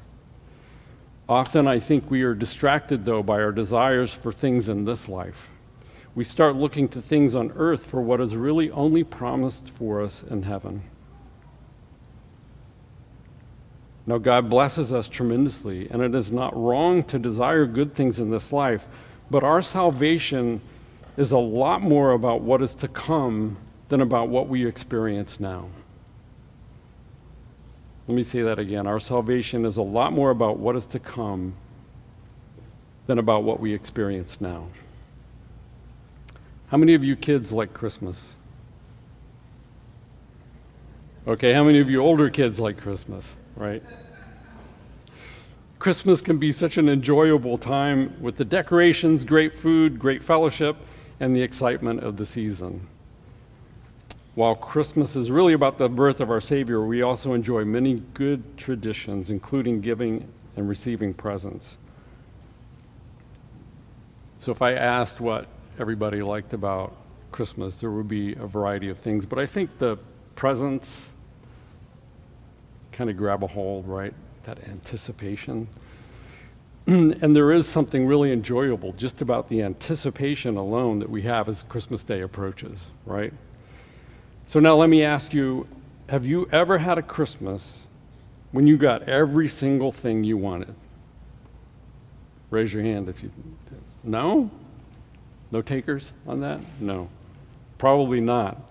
Often 1.30 1.68
I 1.68 1.80
think 1.80 2.12
we 2.12 2.24
are 2.24 2.34
distracted, 2.34 3.06
though, 3.06 3.24
by 3.24 3.42
our 3.42 3.54
desires 3.54 4.14
for 4.14 4.32
things 4.32 4.68
in 4.68 4.84
this 4.84 5.08
life. 5.08 5.50
We 6.14 6.26
start 6.26 6.58
looking 6.58 6.90
to 6.90 7.02
things 7.02 7.36
on 7.36 7.54
earth 7.56 7.86
for 7.86 8.02
what 8.02 8.20
is 8.20 8.36
really 8.36 8.70
only 8.72 9.04
promised 9.04 9.70
for 9.70 10.02
us 10.02 10.24
in 10.24 10.44
heaven. 10.44 10.84
Now, 14.06 14.18
God 14.18 14.50
blesses 14.50 14.92
us 14.92 15.08
tremendously, 15.08 15.90
and 15.90 16.02
it 16.02 16.14
is 16.14 16.32
not 16.32 16.58
wrong 16.58 17.04
to 17.06 17.18
desire 17.18 17.66
good 17.66 17.94
things 17.94 18.20
in 18.20 18.30
this 18.30 18.52
life, 18.52 18.88
but 19.30 19.44
our 19.44 19.62
salvation 19.62 20.60
is 21.16 21.32
a 21.32 21.38
lot 21.38 21.82
more 21.82 22.12
about 22.12 22.42
what 22.42 22.62
is 22.62 22.76
to 22.76 22.90
come 22.90 23.56
than 23.92 24.00
about 24.00 24.30
what 24.30 24.48
we 24.48 24.66
experience 24.66 25.38
now. 25.38 25.68
Let 28.08 28.16
me 28.16 28.24
say 28.24 28.42
that 28.42 28.58
again. 28.58 28.88
Our 28.88 29.02
salvation 29.02 29.66
is 29.66 29.76
a 29.76 29.82
lot 29.82 30.14
more 30.14 30.30
about 30.30 30.60
what 30.60 30.78
is 30.78 30.86
to 30.88 31.00
come 31.00 31.54
than 33.08 33.20
about 33.20 33.44
what 33.44 33.60
we 33.60 33.74
experience 33.74 34.40
now. 34.40 34.70
How 36.68 36.78
many 36.78 36.94
of 36.94 37.04
you 37.04 37.18
kids 37.18 37.52
like 37.52 37.74
Christmas? 37.74 38.36
Okay, 41.28 41.52
how 41.52 41.66
many 41.66 41.80
of 41.80 41.90
you 41.90 42.00
older 42.00 42.30
kids 42.30 42.62
like 42.62 42.78
Christmas, 42.78 43.36
right? 43.58 43.84
Christmas 45.80 46.22
can 46.22 46.38
be 46.38 46.54
such 46.54 46.78
an 46.78 46.88
enjoyable 46.88 47.58
time 47.58 48.16
with 48.22 48.38
the 48.38 48.46
decorations, 48.46 49.26
great 49.26 49.52
food, 49.52 50.00
great 50.00 50.24
fellowship, 50.24 50.78
and 51.20 51.36
the 51.36 51.42
excitement 51.42 52.02
of 52.06 52.16
the 52.16 52.26
season. 52.26 52.88
While 54.36 54.56
Christmas 54.56 55.16
is 55.16 55.30
really 55.30 55.54
about 55.54 55.78
the 55.78 55.90
birth 55.90 56.22
of 56.22 56.30
our 56.30 56.40
Savior, 56.40 56.86
we 56.86 57.02
also 57.02 57.34
enjoy 57.34 57.66
many 57.66 58.02
good 58.14 58.58
traditions, 58.58 59.30
including 59.30 59.82
giving 59.82 60.28
and 60.56 60.70
receiving 60.70 61.14
presents. 61.14 61.78
So, 64.38 64.52
if 64.52 64.62
I 64.62 64.74
asked 64.74 65.20
what 65.20 65.48
everybody 65.80 66.22
liked 66.22 66.54
about 66.54 66.96
Christmas, 67.32 67.76
there 67.76 67.92
would 67.92 68.08
be 68.08 68.34
a 68.34 68.48
variety 68.48 68.90
of 68.90 68.98
things, 68.98 69.26
but 69.26 69.38
I 69.38 69.46
think 69.46 69.78
the 69.78 69.98
presents 70.36 71.10
kind 72.92 73.10
of 73.10 73.18
grab 73.18 73.44
a 73.44 73.48
hold, 73.48 73.88
right? 73.88 74.14
that 74.44 74.68
anticipation. 74.68 75.68
and 76.88 77.36
there 77.36 77.52
is 77.52 77.68
something 77.68 78.08
really 78.08 78.32
enjoyable 78.32 78.94
just 78.94 79.22
about 79.22 79.48
the 79.48 79.62
anticipation 79.62 80.58
alone 80.58 81.00
that 81.00 81.10
we 81.10 81.22
have 81.22 81.48
as 81.48 81.64
Christmas 81.64 82.04
Day 82.04 82.22
approaches, 82.22 82.90
right? 83.06 83.34
So 84.52 84.60
now 84.60 84.76
let 84.76 84.90
me 84.90 85.02
ask 85.02 85.34
you 85.34 85.66
have 86.10 86.26
you 86.26 86.46
ever 86.52 86.78
had 86.78 86.98
a 86.98 87.02
Christmas 87.02 87.88
when 88.52 88.68
you 88.68 88.76
got 88.76 89.04
every 89.04 89.48
single 89.48 89.94
thing 89.94 90.26
you 90.26 90.36
wanted? 90.36 90.76
Raise 92.50 92.74
your 92.74 92.84
hand 92.84 93.08
if 93.08 93.24
you. 93.24 93.32
No? 94.04 94.52
No 95.52 95.62
takers 95.62 96.12
on 96.28 96.42
that? 96.42 96.60
No. 96.82 97.08
Probably 97.78 98.20
not. 98.20 98.62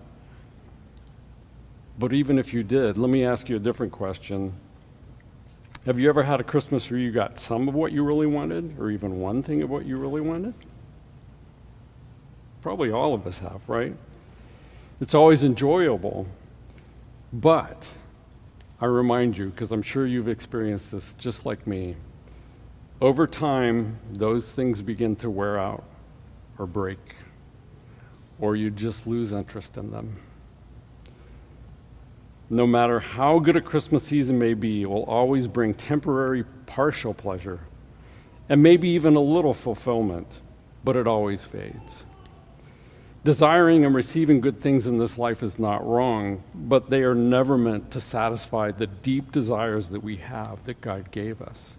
But 1.97 2.13
even 2.13 2.37
if 2.37 2.53
you 2.53 2.61
did, 2.61 2.99
let 2.99 3.09
me 3.09 3.25
ask 3.25 3.49
you 3.49 3.55
a 3.55 3.59
different 3.59 3.91
question. 3.91 4.53
Have 5.87 5.97
you 5.97 6.09
ever 6.09 6.21
had 6.21 6.39
a 6.39 6.43
Christmas 6.43 6.91
where 6.91 6.99
you 6.99 7.09
got 7.09 7.39
some 7.39 7.67
of 7.67 7.73
what 7.73 7.91
you 7.91 8.03
really 8.03 8.27
wanted, 8.27 8.77
or 8.79 8.91
even 8.91 9.19
one 9.19 9.41
thing 9.41 9.63
of 9.63 9.71
what 9.71 9.87
you 9.87 9.97
really 9.97 10.21
wanted? 10.21 10.53
Probably 12.61 12.91
all 12.91 13.15
of 13.15 13.25
us 13.25 13.39
have, 13.39 13.67
right? 13.67 13.95
It's 15.01 15.13
always 15.13 15.43
enjoyable. 15.43 16.25
But 17.33 17.89
I 18.79 18.85
remind 18.85 19.37
you, 19.37 19.47
because 19.47 19.73
I'm 19.73 19.81
sure 19.81 20.07
you've 20.07 20.29
experienced 20.29 20.93
this 20.93 21.13
just 21.17 21.45
like 21.45 21.67
me, 21.67 21.97
over 23.01 23.27
time, 23.27 23.97
those 24.13 24.49
things 24.49 24.81
begin 24.81 25.17
to 25.17 25.29
wear 25.29 25.59
out 25.59 25.83
or 26.57 26.65
break, 26.65 27.15
or 28.39 28.55
you 28.55 28.69
just 28.69 29.05
lose 29.05 29.33
interest 29.33 29.75
in 29.75 29.91
them 29.91 30.17
no 32.51 32.67
matter 32.67 32.99
how 32.99 33.39
good 33.39 33.55
a 33.55 33.61
Christmas 33.61 34.03
season 34.03 34.37
may 34.37 34.53
be, 34.53 34.81
it 34.81 34.89
will 34.89 35.05
always 35.05 35.47
bring 35.47 35.73
temporary, 35.73 36.43
partial 36.65 37.13
pleasure 37.13 37.61
and 38.49 38.61
maybe 38.61 38.89
even 38.89 39.15
a 39.15 39.21
little 39.21 39.53
fulfillment, 39.53 40.27
but 40.83 40.97
it 40.97 41.07
always 41.07 41.45
fades. 41.45 42.03
Desiring 43.23 43.85
and 43.85 43.93
receiving 43.93 44.41
good 44.41 44.59
things 44.59 44.87
in 44.87 44.97
this 44.97 45.17
life 45.17 45.43
is 45.43 45.59
not 45.59 45.85
wrong, 45.85 46.43
but 46.55 46.89
they 46.89 47.03
are 47.03 47.13
never 47.13 47.55
meant 47.55 47.91
to 47.91 48.01
satisfy 48.01 48.71
the 48.71 48.87
deep 48.87 49.31
desires 49.31 49.89
that 49.89 50.03
we 50.03 50.17
have 50.17 50.63
that 50.65 50.81
God 50.81 51.11
gave 51.11 51.39
us. 51.41 51.75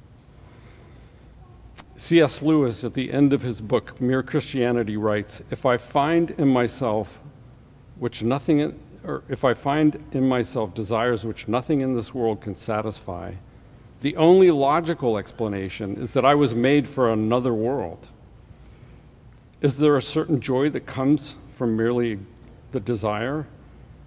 C.S. 1.97 2.43
Lewis, 2.43 2.85
at 2.85 2.95
the 2.95 3.13
end 3.13 3.33
of 3.33 3.43
his 3.43 3.61
book, 3.61 4.01
Mere 4.01 4.23
Christianity, 4.23 4.97
writes 4.97 5.43
If 5.51 5.67
I 5.67 5.77
find 5.77 6.31
in 6.33 6.49
myself 6.49 7.19
which 7.99 8.23
nothing 8.23 8.79
or 9.05 9.25
if 9.29 9.45
I 9.45 9.55
find 9.55 10.03
in 10.13 10.29
myself 10.29 10.75
desires 10.75 11.27
which 11.27 11.49
nothing 11.49 11.81
in 11.81 11.95
this 11.95 12.15
world 12.15 12.41
can 12.41 12.57
satisfy, 12.57 13.33
the 14.01 14.17
only 14.17 14.51
logical 14.51 15.19
explanation 15.19 15.97
is 15.97 16.13
that 16.13 16.25
I 16.25 16.35
was 16.35 16.55
made 16.55 16.89
for 16.89 17.13
another 17.13 17.53
world. 17.53 18.09
Is 19.63 19.79
there 19.79 19.97
a 19.97 20.03
certain 20.03 20.41
joy 20.41 20.71
that 20.71 20.87
comes 20.87 21.37
from 21.51 21.77
merely 21.77 22.19
the 22.73 22.81
desire? 22.81 23.47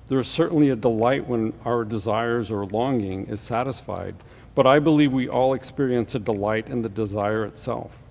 There 0.10 0.20
is 0.20 0.28
certainly 0.28 0.72
a 0.72 0.76
delight 0.76 1.26
when 1.26 1.54
our 1.64 1.86
desires 1.86 2.52
or 2.52 2.66
longing 2.66 3.26
is 3.28 3.40
satisfied, 3.40 4.16
but 4.54 4.68
I 4.68 4.80
believe 4.80 5.14
we 5.14 5.30
all 5.30 5.54
experience 5.54 6.14
a 6.14 6.20
delight 6.20 6.68
in 6.68 6.82
the 6.82 6.90
desire 6.90 7.46
itself. 7.46 8.04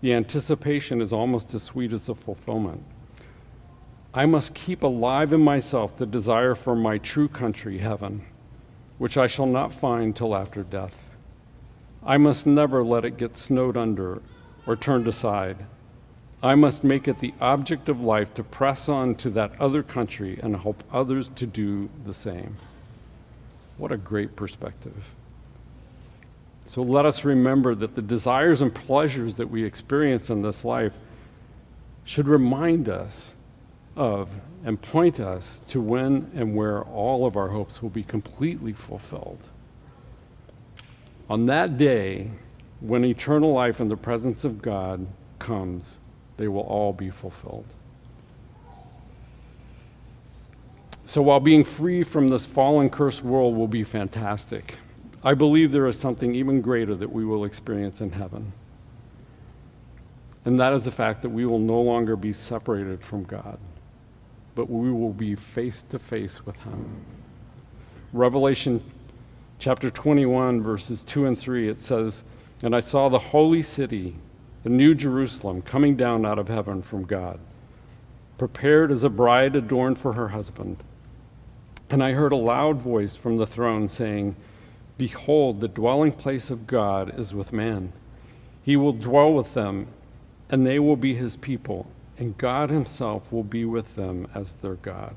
The 0.00 0.12
anticipation 0.12 1.00
is 1.00 1.12
almost 1.12 1.52
as 1.54 1.64
sweet 1.64 1.92
as 1.92 2.06
the 2.06 2.14
fulfillment. 2.14 2.84
I 4.14 4.24
must 4.24 4.54
keep 4.54 4.84
alive 4.84 5.32
in 5.32 5.40
myself 5.40 5.96
the 5.96 6.06
desire 6.06 6.54
for 6.54 6.76
my 6.76 6.98
true 6.98 7.28
country, 7.28 7.78
heaven, 7.78 8.24
which 8.98 9.16
I 9.16 9.26
shall 9.26 9.46
not 9.46 9.74
find 9.74 10.14
till 10.14 10.36
after 10.36 10.62
death. 10.62 11.10
I 12.04 12.16
must 12.16 12.46
never 12.46 12.84
let 12.84 13.04
it 13.04 13.16
get 13.16 13.36
snowed 13.36 13.76
under 13.76 14.22
or 14.68 14.76
turned 14.76 15.08
aside. 15.08 15.66
I 16.42 16.56
must 16.56 16.82
make 16.82 17.06
it 17.06 17.20
the 17.20 17.32
object 17.40 17.88
of 17.88 18.00
life 18.00 18.34
to 18.34 18.42
press 18.42 18.88
on 18.88 19.14
to 19.16 19.30
that 19.30 19.60
other 19.60 19.82
country 19.82 20.38
and 20.42 20.56
help 20.56 20.82
others 20.92 21.28
to 21.36 21.46
do 21.46 21.88
the 22.04 22.14
same. 22.14 22.56
What 23.78 23.92
a 23.92 23.96
great 23.96 24.34
perspective. 24.34 25.10
So 26.64 26.82
let 26.82 27.06
us 27.06 27.24
remember 27.24 27.74
that 27.76 27.94
the 27.94 28.02
desires 28.02 28.60
and 28.60 28.74
pleasures 28.74 29.34
that 29.34 29.48
we 29.48 29.62
experience 29.62 30.30
in 30.30 30.42
this 30.42 30.64
life 30.64 30.94
should 32.04 32.26
remind 32.26 32.88
us 32.88 33.34
of 33.94 34.28
and 34.64 34.80
point 34.80 35.20
us 35.20 35.60
to 35.68 35.80
when 35.80 36.30
and 36.34 36.56
where 36.56 36.82
all 36.82 37.26
of 37.26 37.36
our 37.36 37.48
hopes 37.48 37.82
will 37.82 37.90
be 37.90 38.02
completely 38.02 38.72
fulfilled. 38.72 39.48
On 41.30 41.46
that 41.46 41.78
day, 41.78 42.30
when 42.80 43.04
eternal 43.04 43.52
life 43.52 43.80
in 43.80 43.88
the 43.88 43.96
presence 43.96 44.44
of 44.44 44.60
God 44.60 45.06
comes, 45.38 45.98
they 46.42 46.48
will 46.48 46.62
all 46.62 46.92
be 46.92 47.10
fulfilled. 47.10 47.66
So 51.04 51.22
while 51.22 51.40
being 51.40 51.64
free 51.64 52.02
from 52.02 52.28
this 52.28 52.46
fallen, 52.46 52.90
cursed 52.90 53.22
world 53.22 53.56
will 53.56 53.68
be 53.68 53.84
fantastic, 53.84 54.76
I 55.24 55.34
believe 55.34 55.70
there 55.70 55.86
is 55.86 55.98
something 55.98 56.34
even 56.34 56.60
greater 56.60 56.94
that 56.96 57.10
we 57.10 57.24
will 57.24 57.44
experience 57.44 58.00
in 58.00 58.10
heaven. 58.10 58.52
And 60.44 60.58
that 60.58 60.72
is 60.72 60.84
the 60.84 60.90
fact 60.90 61.22
that 61.22 61.30
we 61.30 61.46
will 61.46 61.60
no 61.60 61.80
longer 61.80 62.16
be 62.16 62.32
separated 62.32 63.04
from 63.04 63.24
God 63.24 63.58
but 64.54 64.68
we 64.68 64.90
will 64.90 65.12
be 65.12 65.34
face 65.34 65.82
to 65.88 65.98
face 65.98 66.44
with 66.44 66.58
him. 66.58 67.04
Revelation 68.12 68.82
chapter 69.58 69.90
21, 69.90 70.62
verses 70.62 71.02
2 71.04 71.26
and 71.26 71.38
3, 71.38 71.68
it 71.68 71.80
says, 71.80 72.24
And 72.62 72.74
I 72.76 72.80
saw 72.80 73.08
the 73.08 73.18
holy 73.18 73.62
city, 73.62 74.14
the 74.62 74.70
new 74.70 74.94
Jerusalem 74.94 75.62
coming 75.62 75.96
down 75.96 76.24
out 76.24 76.38
of 76.38 76.48
heaven 76.48 76.82
from 76.82 77.04
God, 77.04 77.38
prepared 78.38 78.90
as 78.92 79.04
a 79.04 79.08
bride 79.10 79.56
adorned 79.56 79.98
for 79.98 80.12
her 80.12 80.28
husband. 80.28 80.82
And 81.90 82.02
I 82.02 82.12
heard 82.12 82.32
a 82.32 82.36
loud 82.36 82.80
voice 82.80 83.16
from 83.16 83.36
the 83.36 83.46
throne 83.46 83.88
saying, 83.88 84.36
Behold, 84.98 85.60
the 85.60 85.68
dwelling 85.68 86.12
place 86.12 86.50
of 86.50 86.66
God 86.66 87.18
is 87.18 87.34
with 87.34 87.52
man. 87.52 87.92
He 88.62 88.76
will 88.76 88.92
dwell 88.92 89.32
with 89.34 89.52
them, 89.54 89.88
and 90.48 90.66
they 90.66 90.78
will 90.78 90.96
be 90.96 91.14
his 91.14 91.36
people, 91.36 91.86
and 92.18 92.38
God 92.38 92.70
himself 92.70 93.32
will 93.32 93.42
be 93.42 93.64
with 93.64 93.96
them 93.96 94.28
as 94.34 94.54
their 94.54 94.74
God. 94.76 95.14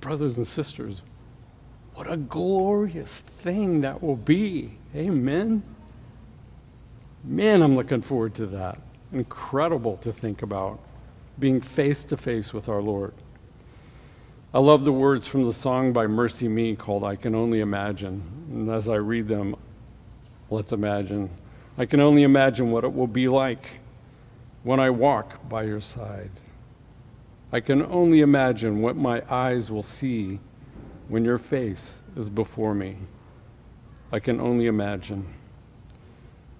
Brothers 0.00 0.36
and 0.36 0.46
sisters, 0.46 1.02
what 1.94 2.10
a 2.10 2.18
glorious 2.18 3.20
thing 3.20 3.80
that 3.80 4.02
will 4.02 4.16
be. 4.16 4.72
Amen. 4.94 5.62
Man, 7.28 7.60
I'm 7.60 7.74
looking 7.74 8.02
forward 8.02 8.36
to 8.36 8.46
that. 8.46 8.78
Incredible 9.12 9.96
to 9.96 10.12
think 10.12 10.42
about 10.42 10.78
being 11.40 11.60
face 11.60 12.04
to 12.04 12.16
face 12.16 12.54
with 12.54 12.68
our 12.68 12.80
Lord. 12.80 13.14
I 14.54 14.60
love 14.60 14.84
the 14.84 14.92
words 14.92 15.26
from 15.26 15.42
the 15.42 15.52
song 15.52 15.92
by 15.92 16.06
MercyMe 16.06 16.78
called 16.78 17.02
I 17.02 17.16
Can 17.16 17.34
Only 17.34 17.60
Imagine. 17.60 18.22
And 18.48 18.70
as 18.70 18.88
I 18.88 18.94
read 18.94 19.26
them, 19.26 19.56
let's 20.50 20.72
imagine. 20.72 21.28
I 21.76 21.84
can 21.84 21.98
only 21.98 22.22
imagine 22.22 22.70
what 22.70 22.84
it 22.84 22.94
will 22.94 23.08
be 23.08 23.26
like 23.26 23.66
when 24.62 24.78
I 24.78 24.90
walk 24.90 25.48
by 25.48 25.64
your 25.64 25.80
side. 25.80 26.30
I 27.50 27.58
can 27.58 27.82
only 27.86 28.20
imagine 28.20 28.80
what 28.80 28.94
my 28.94 29.20
eyes 29.28 29.68
will 29.68 29.82
see 29.82 30.38
when 31.08 31.24
your 31.24 31.38
face 31.38 32.02
is 32.16 32.30
before 32.30 32.72
me. 32.72 32.96
I 34.12 34.20
can 34.20 34.40
only 34.40 34.66
imagine. 34.66 35.26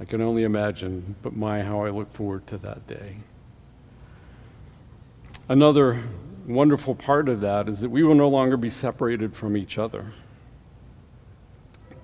I 0.00 0.04
can 0.04 0.20
only 0.20 0.42
imagine, 0.42 1.14
but 1.22 1.36
my, 1.36 1.62
how 1.62 1.84
I 1.84 1.90
look 1.90 2.12
forward 2.12 2.46
to 2.48 2.58
that 2.58 2.86
day. 2.86 3.16
Another 5.48 6.02
wonderful 6.46 6.94
part 6.94 7.28
of 7.28 7.40
that 7.42 7.68
is 7.68 7.80
that 7.80 7.90
we 7.90 8.02
will 8.02 8.14
no 8.14 8.28
longer 8.28 8.56
be 8.56 8.70
separated 8.70 9.34
from 9.34 9.56
each 9.56 9.78
other. 9.78 10.06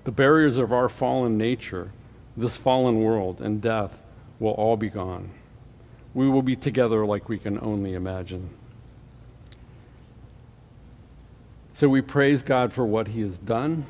The 0.04 0.12
barriers 0.12 0.58
of 0.58 0.72
our 0.72 0.88
fallen 0.88 1.36
nature, 1.36 1.92
this 2.36 2.56
fallen 2.56 3.02
world, 3.02 3.40
and 3.40 3.60
death 3.60 4.02
will 4.38 4.52
all 4.52 4.76
be 4.76 4.88
gone. 4.88 5.30
We 6.14 6.28
will 6.28 6.42
be 6.42 6.56
together 6.56 7.04
like 7.04 7.28
we 7.28 7.38
can 7.38 7.58
only 7.60 7.94
imagine. 7.94 8.50
So 11.72 11.88
we 11.88 12.02
praise 12.02 12.42
God 12.42 12.72
for 12.72 12.84
what 12.84 13.08
He 13.08 13.20
has 13.22 13.38
done 13.38 13.86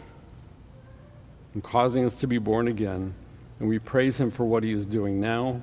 in 1.55 1.61
causing 1.61 2.05
us 2.05 2.15
to 2.17 2.27
be 2.27 2.39
born 2.39 2.69
again. 2.69 3.15
And 3.61 3.68
we 3.68 3.79
praise 3.79 4.18
him 4.18 4.31
for 4.31 4.44
what 4.44 4.64
he 4.64 4.73
is 4.73 4.85
doing 4.85 5.20
now, 5.20 5.62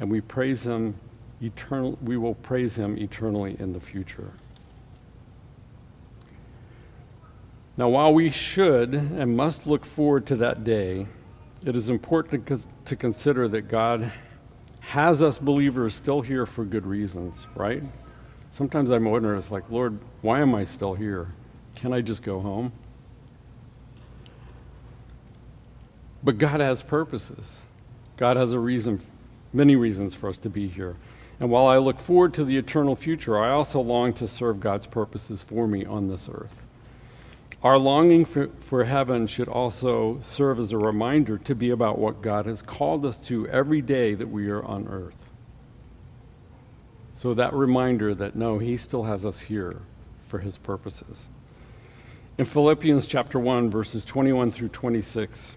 and 0.00 0.10
we 0.10 0.20
praise 0.20 0.64
him 0.64 0.94
eternal 1.42 1.98
we 2.00 2.16
will 2.16 2.36
praise 2.36 2.76
him 2.76 2.96
eternally 2.96 3.56
in 3.58 3.72
the 3.72 3.80
future. 3.80 4.32
Now, 7.76 7.88
while 7.88 8.14
we 8.14 8.30
should 8.30 8.94
and 8.94 9.36
must 9.36 9.66
look 9.66 9.84
forward 9.84 10.26
to 10.26 10.36
that 10.36 10.62
day, 10.62 11.08
it 11.64 11.74
is 11.74 11.90
important 11.90 12.46
to, 12.46 12.60
to 12.84 12.94
consider 12.94 13.48
that 13.48 13.62
God 13.62 14.12
has 14.78 15.22
us 15.22 15.38
believers 15.38 15.94
still 15.94 16.20
here 16.20 16.46
for 16.46 16.64
good 16.64 16.86
reasons, 16.86 17.48
right? 17.56 17.82
Sometimes 18.52 18.90
I'm 18.90 19.06
wondering, 19.06 19.36
it's 19.36 19.50
like, 19.50 19.68
Lord, 19.70 19.98
why 20.20 20.40
am 20.40 20.54
I 20.54 20.62
still 20.62 20.94
here? 20.94 21.26
Can 21.74 21.92
I 21.92 22.00
just 22.00 22.22
go 22.22 22.38
home? 22.38 22.70
But 26.24 26.38
God 26.38 26.60
has 26.60 26.82
purposes. 26.82 27.58
God 28.16 28.38
has 28.38 28.54
a 28.54 28.58
reason, 28.58 29.00
many 29.52 29.76
reasons 29.76 30.14
for 30.14 30.30
us 30.30 30.38
to 30.38 30.50
be 30.50 30.66
here. 30.66 30.96
And 31.38 31.50
while 31.50 31.66
I 31.66 31.76
look 31.76 31.98
forward 31.98 32.32
to 32.34 32.44
the 32.44 32.56
eternal 32.56 32.96
future, 32.96 33.38
I 33.38 33.50
also 33.50 33.80
long 33.80 34.14
to 34.14 34.26
serve 34.26 34.60
God's 34.60 34.86
purposes 34.86 35.42
for 35.42 35.68
me 35.68 35.84
on 35.84 36.08
this 36.08 36.28
earth. 36.32 36.62
Our 37.62 37.76
longing 37.76 38.24
for, 38.24 38.48
for 38.60 38.84
heaven 38.84 39.26
should 39.26 39.48
also 39.48 40.18
serve 40.20 40.58
as 40.58 40.72
a 40.72 40.78
reminder 40.78 41.38
to 41.38 41.54
be 41.54 41.70
about 41.70 41.98
what 41.98 42.22
God 42.22 42.46
has 42.46 42.62
called 42.62 43.04
us 43.04 43.16
to 43.28 43.48
every 43.48 43.82
day 43.82 44.14
that 44.14 44.28
we 44.28 44.48
are 44.48 44.62
on 44.62 44.86
earth. 44.88 45.28
So 47.14 47.34
that 47.34 47.52
reminder 47.52 48.14
that 48.14 48.36
no, 48.36 48.58
He 48.58 48.76
still 48.76 49.02
has 49.04 49.24
us 49.24 49.40
here 49.40 49.80
for 50.28 50.38
His 50.38 50.56
purposes. 50.56 51.28
In 52.38 52.44
Philippians 52.44 53.06
chapter 53.06 53.38
1, 53.38 53.70
verses 53.70 54.04
21 54.04 54.50
through 54.50 54.68
26, 54.68 55.56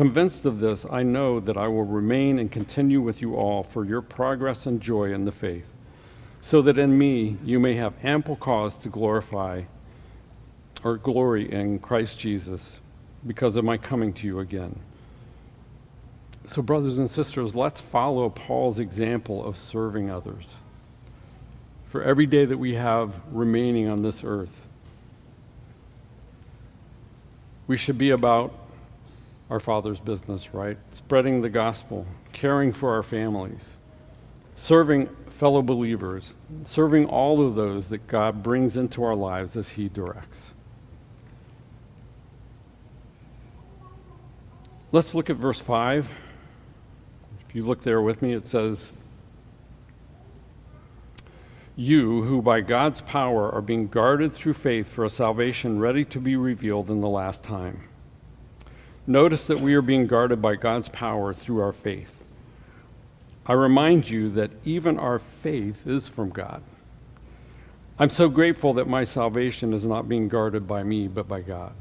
Convinced 0.00 0.46
of 0.46 0.60
this, 0.60 0.86
I 0.90 1.02
know 1.02 1.40
that 1.40 1.58
I 1.58 1.68
will 1.68 1.84
remain 1.84 2.38
and 2.38 2.50
continue 2.50 3.02
with 3.02 3.20
you 3.20 3.36
all 3.36 3.62
for 3.62 3.84
your 3.84 4.00
progress 4.00 4.64
and 4.64 4.80
joy 4.80 5.12
in 5.12 5.26
the 5.26 5.30
faith, 5.30 5.74
so 6.40 6.62
that 6.62 6.78
in 6.78 6.96
me 6.96 7.36
you 7.44 7.60
may 7.60 7.74
have 7.74 8.02
ample 8.02 8.36
cause 8.36 8.78
to 8.78 8.88
glorify 8.88 9.60
or 10.82 10.96
glory 10.96 11.52
in 11.52 11.80
Christ 11.80 12.18
Jesus 12.18 12.80
because 13.26 13.56
of 13.56 13.64
my 13.66 13.76
coming 13.76 14.14
to 14.14 14.26
you 14.26 14.38
again. 14.38 14.74
So, 16.46 16.62
brothers 16.62 16.98
and 16.98 17.10
sisters, 17.10 17.54
let's 17.54 17.82
follow 17.82 18.30
Paul's 18.30 18.78
example 18.78 19.44
of 19.44 19.58
serving 19.58 20.10
others. 20.10 20.54
For 21.90 22.02
every 22.02 22.24
day 22.24 22.46
that 22.46 22.56
we 22.56 22.72
have 22.72 23.12
remaining 23.30 23.86
on 23.86 24.00
this 24.00 24.24
earth, 24.24 24.66
we 27.66 27.76
should 27.76 27.98
be 27.98 28.08
about 28.08 28.69
our 29.50 29.60
Father's 29.60 30.00
business, 30.00 30.54
right? 30.54 30.78
Spreading 30.92 31.42
the 31.42 31.50
gospel, 31.50 32.06
caring 32.32 32.72
for 32.72 32.94
our 32.94 33.02
families, 33.02 33.76
serving 34.54 35.08
fellow 35.28 35.60
believers, 35.60 36.34
serving 36.62 37.06
all 37.06 37.44
of 37.44 37.56
those 37.56 37.88
that 37.88 38.06
God 38.06 38.42
brings 38.42 38.76
into 38.76 39.02
our 39.02 39.16
lives 39.16 39.56
as 39.56 39.70
He 39.70 39.88
directs. 39.88 40.52
Let's 44.92 45.14
look 45.14 45.30
at 45.30 45.36
verse 45.36 45.60
5. 45.60 46.10
If 47.48 47.54
you 47.54 47.64
look 47.64 47.82
there 47.82 48.00
with 48.00 48.22
me, 48.22 48.32
it 48.32 48.46
says, 48.46 48.92
You, 51.74 52.22
who 52.22 52.42
by 52.42 52.60
God's 52.60 53.00
power 53.00 53.50
are 53.50 53.62
being 53.62 53.88
guarded 53.88 54.32
through 54.32 54.54
faith 54.54 54.88
for 54.88 55.04
a 55.04 55.10
salvation 55.10 55.80
ready 55.80 56.04
to 56.06 56.20
be 56.20 56.36
revealed 56.36 56.90
in 56.90 57.00
the 57.00 57.08
last 57.08 57.42
time. 57.42 57.89
Notice 59.10 59.48
that 59.48 59.58
we 59.58 59.74
are 59.74 59.82
being 59.82 60.06
guarded 60.06 60.40
by 60.40 60.54
God's 60.54 60.88
power 60.88 61.34
through 61.34 61.62
our 61.62 61.72
faith. 61.72 62.22
I 63.44 63.54
remind 63.54 64.08
you 64.08 64.30
that 64.30 64.52
even 64.64 65.00
our 65.00 65.18
faith 65.18 65.84
is 65.84 66.06
from 66.06 66.30
God. 66.30 66.62
I'm 67.98 68.08
so 68.08 68.28
grateful 68.28 68.72
that 68.74 68.86
my 68.86 69.02
salvation 69.02 69.74
is 69.74 69.84
not 69.84 70.08
being 70.08 70.28
guarded 70.28 70.68
by 70.68 70.84
me, 70.84 71.08
but 71.08 71.26
by 71.26 71.40
God. 71.40 71.72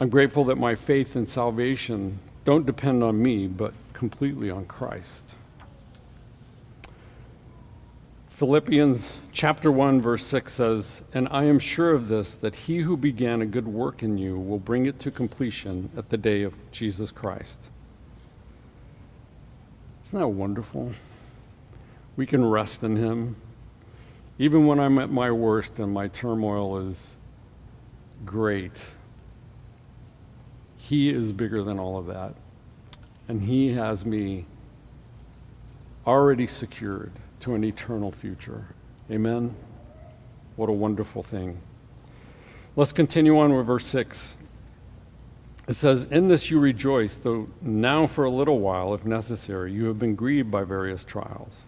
I'm 0.00 0.08
grateful 0.08 0.42
that 0.44 0.56
my 0.56 0.74
faith 0.74 1.16
and 1.16 1.28
salvation 1.28 2.18
don't 2.46 2.64
depend 2.64 3.04
on 3.04 3.22
me, 3.22 3.46
but 3.46 3.74
completely 3.92 4.50
on 4.50 4.64
Christ. 4.64 5.34
Philippians 8.38 9.14
chapter 9.32 9.72
1 9.72 10.00
verse 10.00 10.24
6 10.24 10.52
says, 10.52 11.02
"And 11.12 11.26
I 11.32 11.42
am 11.42 11.58
sure 11.58 11.90
of 11.90 12.06
this 12.06 12.36
that 12.36 12.54
he 12.54 12.78
who 12.78 12.96
began 12.96 13.42
a 13.42 13.46
good 13.46 13.66
work 13.66 14.04
in 14.04 14.16
you 14.16 14.38
will 14.38 14.60
bring 14.60 14.86
it 14.86 15.00
to 15.00 15.10
completion 15.10 15.90
at 15.96 16.08
the 16.08 16.16
day 16.16 16.44
of 16.44 16.54
Jesus 16.70 17.10
Christ." 17.10 17.68
Isn't 20.04 20.20
that 20.20 20.28
wonderful? 20.28 20.92
We 22.14 22.26
can 22.26 22.48
rest 22.48 22.84
in 22.84 22.94
Him. 22.94 23.34
Even 24.38 24.68
when 24.68 24.78
I'm 24.78 25.00
at 25.00 25.10
my 25.10 25.32
worst 25.32 25.80
and 25.80 25.92
my 25.92 26.06
turmoil 26.06 26.78
is 26.78 27.16
great, 28.24 28.92
He 30.76 31.10
is 31.10 31.32
bigger 31.32 31.64
than 31.64 31.80
all 31.80 31.98
of 31.98 32.06
that. 32.06 32.36
And 33.26 33.42
He 33.42 33.72
has 33.72 34.06
me 34.06 34.46
already 36.06 36.46
secured 36.46 37.10
to 37.40 37.54
an 37.54 37.64
eternal 37.64 38.10
future. 38.10 38.64
Amen? 39.10 39.54
What 40.56 40.68
a 40.68 40.72
wonderful 40.72 41.22
thing. 41.22 41.60
Let's 42.76 42.92
continue 42.92 43.38
on 43.38 43.54
with 43.56 43.66
verse 43.66 43.86
6. 43.86 44.36
It 45.68 45.74
says, 45.74 46.04
In 46.10 46.28
this 46.28 46.50
you 46.50 46.58
rejoice, 46.58 47.16
though 47.16 47.48
now 47.60 48.06
for 48.06 48.24
a 48.24 48.30
little 48.30 48.60
while, 48.60 48.94
if 48.94 49.04
necessary, 49.04 49.72
you 49.72 49.84
have 49.84 49.98
been 49.98 50.14
grieved 50.14 50.50
by 50.50 50.64
various 50.64 51.04
trials. 51.04 51.64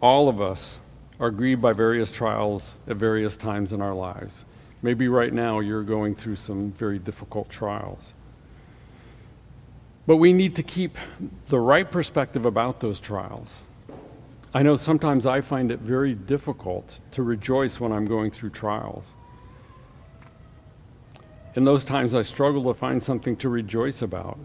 All 0.00 0.28
of 0.28 0.40
us 0.40 0.78
are 1.20 1.30
grieved 1.30 1.62
by 1.62 1.72
various 1.72 2.10
trials 2.10 2.78
at 2.88 2.96
various 2.96 3.36
times 3.36 3.72
in 3.72 3.80
our 3.80 3.94
lives. 3.94 4.44
Maybe 4.82 5.08
right 5.08 5.32
now 5.32 5.60
you're 5.60 5.84
going 5.84 6.14
through 6.14 6.36
some 6.36 6.72
very 6.72 6.98
difficult 6.98 7.48
trials. 7.48 8.14
But 10.06 10.16
we 10.16 10.32
need 10.32 10.56
to 10.56 10.62
keep 10.62 10.96
the 11.46 11.60
right 11.60 11.88
perspective 11.88 12.44
about 12.44 12.80
those 12.80 12.98
trials. 12.98 13.62
I 14.54 14.62
know 14.62 14.76
sometimes 14.76 15.24
I 15.26 15.40
find 15.40 15.70
it 15.70 15.78
very 15.78 16.14
difficult 16.14 17.00
to 17.12 17.22
rejoice 17.22 17.80
when 17.80 17.92
I'm 17.92 18.06
going 18.06 18.30
through 18.30 18.50
trials. 18.50 19.12
In 21.54 21.64
those 21.64 21.84
times, 21.84 22.14
I 22.14 22.22
struggle 22.22 22.64
to 22.64 22.74
find 22.74 23.02
something 23.02 23.36
to 23.36 23.48
rejoice 23.48 24.02
about. 24.02 24.38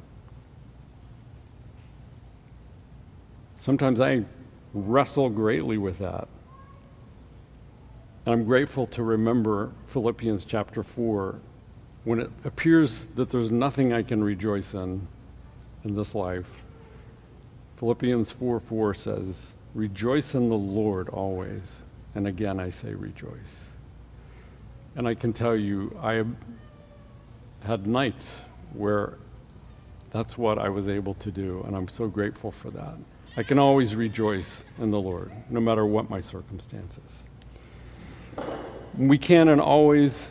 Sometimes 3.58 4.00
I 4.00 4.24
wrestle 4.74 5.30
greatly 5.30 5.78
with 5.78 5.98
that. 5.98 6.28
And 8.26 8.34
I'm 8.34 8.44
grateful 8.46 8.86
to 8.88 9.04
remember 9.04 9.72
Philippians 9.88 10.46
chapter 10.46 10.84
4 10.84 11.40
when 12.04 12.20
it 12.20 12.30
appears 12.44 13.06
that 13.16 13.30
there's 13.30 13.50
nothing 13.52 13.94
I 13.94 14.04
can 14.04 14.24
rejoice 14.24 14.74
in 14.74 15.08
in 15.88 15.96
this 15.96 16.14
life. 16.14 16.64
Philippians 17.78 18.32
4 18.32 18.60
4 18.60 18.94
says, 18.94 19.54
Rejoice 19.74 20.36
in 20.36 20.50
the 20.50 20.56
Lord 20.56 21.10
always. 21.10 21.84
And 22.16 22.28
again, 22.28 22.60
I 22.60 22.70
say 22.70 22.94
rejoice. 22.94 23.70
And 24.96 25.08
I 25.08 25.14
can 25.14 25.34
tell 25.34 25.56
you, 25.56 25.96
I 26.02 26.24
had 27.66 27.86
nights 27.86 28.42
where 28.74 29.18
that's 30.10 30.38
what 30.38 30.58
I 30.58 30.70
was 30.70 30.88
able 30.88 31.14
to 31.16 31.32
do, 31.32 31.64
and 31.68 31.76
I'm 31.76 31.88
so 31.88 32.08
grateful 32.08 32.52
for 32.52 32.72
that. 32.72 32.96
I 33.36 33.44
can 33.44 33.60
always 33.60 33.96
rejoice 33.96 34.64
in 34.80 34.90
the 34.90 35.00
Lord, 35.00 35.32
no 35.50 35.60
matter 35.60 35.86
what 35.86 36.10
my 36.10 36.22
circumstances. 36.22 37.24
We 38.98 39.18
can 39.18 39.50
and 39.50 39.62
always 39.62 40.30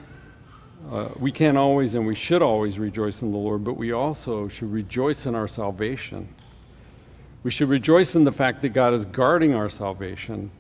uh, 0.90 1.08
we 1.18 1.32
can 1.32 1.56
always 1.56 1.94
and 1.94 2.06
we 2.06 2.14
should 2.14 2.42
always 2.42 2.78
rejoice 2.78 3.22
in 3.22 3.32
the 3.32 3.38
Lord, 3.38 3.64
but 3.64 3.76
we 3.76 3.92
also 3.92 4.46
should 4.48 4.70
rejoice 4.70 5.26
in 5.26 5.34
our 5.34 5.48
salvation. 5.48 6.28
We 7.42 7.50
should 7.50 7.68
rejoice 7.68 8.14
in 8.14 8.24
the 8.24 8.32
fact 8.32 8.62
that 8.62 8.70
God 8.70 8.94
is 8.94 9.04
guarding 9.04 9.54
our 9.54 9.68
salvation 9.68 10.50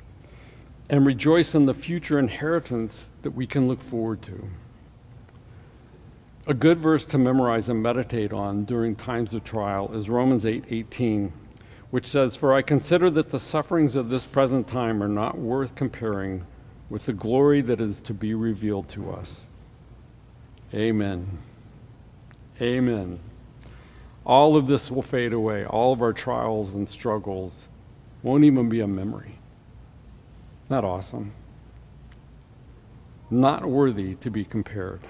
and 0.90 1.04
rejoice 1.04 1.54
in 1.54 1.66
the 1.66 1.74
future 1.74 2.18
inheritance 2.18 3.10
that 3.22 3.32
we 3.32 3.46
can 3.46 3.68
look 3.68 3.82
forward 3.82 4.22
to. 4.22 4.48
A 6.48 6.54
good 6.54 6.78
verse 6.78 7.04
to 7.06 7.18
memorize 7.18 7.68
and 7.68 7.82
meditate 7.82 8.32
on 8.32 8.64
during 8.64 8.94
times 8.94 9.34
of 9.34 9.42
trial 9.42 9.92
is 9.92 10.08
Romans 10.08 10.46
8:18, 10.46 11.26
8, 11.26 11.32
which 11.90 12.06
says, 12.06 12.36
"For 12.36 12.54
I 12.54 12.62
consider 12.62 13.10
that 13.10 13.30
the 13.30 13.40
sufferings 13.40 13.96
of 13.96 14.10
this 14.10 14.26
present 14.26 14.68
time 14.68 15.02
are 15.02 15.08
not 15.08 15.38
worth 15.38 15.74
comparing 15.74 16.44
with 16.88 17.06
the 17.06 17.12
glory 17.12 17.62
that 17.62 17.80
is 17.80 18.00
to 18.02 18.14
be 18.14 18.32
revealed 18.34 18.88
to 18.90 19.10
us." 19.10 19.48
Amen. 20.74 21.38
Amen. 22.60 23.18
All 24.24 24.56
of 24.56 24.66
this 24.66 24.90
will 24.90 25.02
fade 25.02 25.32
away. 25.32 25.64
All 25.64 25.92
of 25.92 26.02
our 26.02 26.12
trials 26.12 26.74
and 26.74 26.88
struggles 26.88 27.68
won't 28.22 28.44
even 28.44 28.68
be 28.68 28.80
a 28.80 28.86
memory. 28.86 29.38
Not 30.68 30.84
awesome. 30.84 31.32
Not 33.30 33.64
worthy 33.64 34.16
to 34.16 34.30
be 34.30 34.44
compared. 34.44 35.00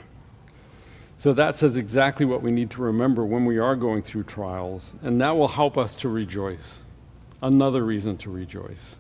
So 1.19 1.33
that 1.33 1.55
says 1.55 1.79
exactly 1.79 2.27
what 2.27 2.43
we 2.43 2.51
need 2.51 2.71
to 2.73 2.83
remember 2.83 3.25
when 3.25 3.47
we 3.47 3.59
are 3.59 3.75
going 3.75 4.03
through 4.03 4.25
trials, 4.25 4.95
and 5.03 5.19
that 5.23 5.35
will 5.35 5.49
help 5.49 5.79
us 5.79 5.95
to 5.97 6.11
rejoice. 6.11 6.79
Another 7.43 7.85
reason 7.85 8.19
to 8.19 8.31
rejoice. 8.31 8.97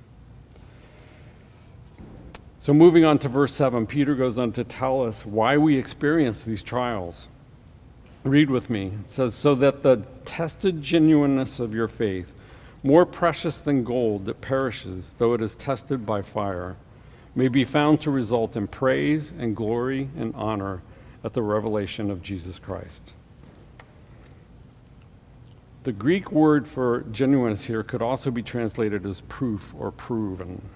So, 2.66 2.74
moving 2.74 3.04
on 3.04 3.20
to 3.20 3.28
verse 3.28 3.54
7, 3.54 3.86
Peter 3.86 4.16
goes 4.16 4.38
on 4.38 4.50
to 4.54 4.64
tell 4.64 5.04
us 5.04 5.24
why 5.24 5.56
we 5.56 5.76
experience 5.76 6.42
these 6.42 6.64
trials. 6.64 7.28
Read 8.24 8.50
with 8.50 8.70
me. 8.70 8.90
It 9.04 9.08
says, 9.08 9.36
So 9.36 9.54
that 9.54 9.84
the 9.84 10.02
tested 10.24 10.82
genuineness 10.82 11.60
of 11.60 11.76
your 11.76 11.86
faith, 11.86 12.34
more 12.82 13.06
precious 13.06 13.60
than 13.60 13.84
gold 13.84 14.24
that 14.24 14.40
perishes, 14.40 15.14
though 15.16 15.32
it 15.34 15.42
is 15.42 15.54
tested 15.54 16.04
by 16.04 16.22
fire, 16.22 16.74
may 17.36 17.46
be 17.46 17.62
found 17.62 18.00
to 18.00 18.10
result 18.10 18.56
in 18.56 18.66
praise 18.66 19.32
and 19.38 19.54
glory 19.54 20.08
and 20.18 20.34
honor 20.34 20.82
at 21.22 21.34
the 21.34 21.42
revelation 21.42 22.10
of 22.10 22.20
Jesus 22.20 22.58
Christ. 22.58 23.12
The 25.84 25.92
Greek 25.92 26.32
word 26.32 26.66
for 26.66 27.04
genuineness 27.12 27.62
here 27.62 27.84
could 27.84 28.02
also 28.02 28.32
be 28.32 28.42
translated 28.42 29.06
as 29.06 29.20
proof 29.20 29.72
or 29.78 29.92
proven. 29.92 30.68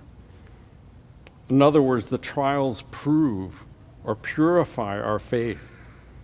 In 1.51 1.61
other 1.61 1.83
words, 1.83 2.07
the 2.07 2.19
trials 2.19 2.85
prove 2.93 3.67
or 4.05 4.15
purify 4.15 5.01
our 5.01 5.19
faith 5.19 5.69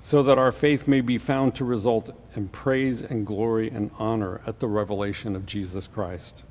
so 0.03 0.23
that 0.23 0.39
our 0.39 0.53
faith 0.53 0.87
may 0.87 1.01
be 1.01 1.19
found 1.19 1.53
to 1.57 1.65
result 1.65 2.17
in 2.37 2.47
praise 2.49 3.03
and 3.03 3.27
glory 3.27 3.69
and 3.69 3.91
honor 3.99 4.41
at 4.47 4.61
the 4.61 4.69
revelation 4.69 5.35
of 5.35 5.45
Jesus 5.45 5.89
Christ. 5.89 6.45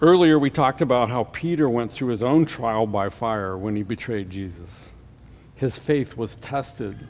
Earlier, 0.00 0.38
we 0.38 0.48
talked 0.48 0.80
about 0.80 1.10
how 1.10 1.24
Peter 1.24 1.68
went 1.68 1.92
through 1.92 2.08
his 2.08 2.22
own 2.22 2.46
trial 2.46 2.86
by 2.86 3.10
fire 3.10 3.58
when 3.58 3.76
he 3.76 3.82
betrayed 3.82 4.30
Jesus. 4.30 4.88
His 5.54 5.78
faith 5.78 6.16
was 6.16 6.36
tested. 6.36 7.06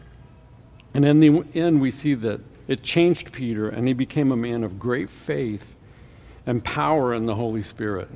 And 0.94 1.04
in 1.04 1.20
the 1.20 1.44
end, 1.54 1.80
we 1.80 1.92
see 1.92 2.14
that 2.14 2.40
it 2.66 2.82
changed 2.82 3.32
Peter, 3.32 3.68
and 3.68 3.86
he 3.86 3.94
became 3.94 4.32
a 4.32 4.36
man 4.36 4.64
of 4.64 4.80
great 4.80 5.08
faith 5.08 5.76
and 6.44 6.62
power 6.64 7.14
in 7.14 7.26
the 7.26 7.36
Holy 7.36 7.62
Spirit. 7.62 8.08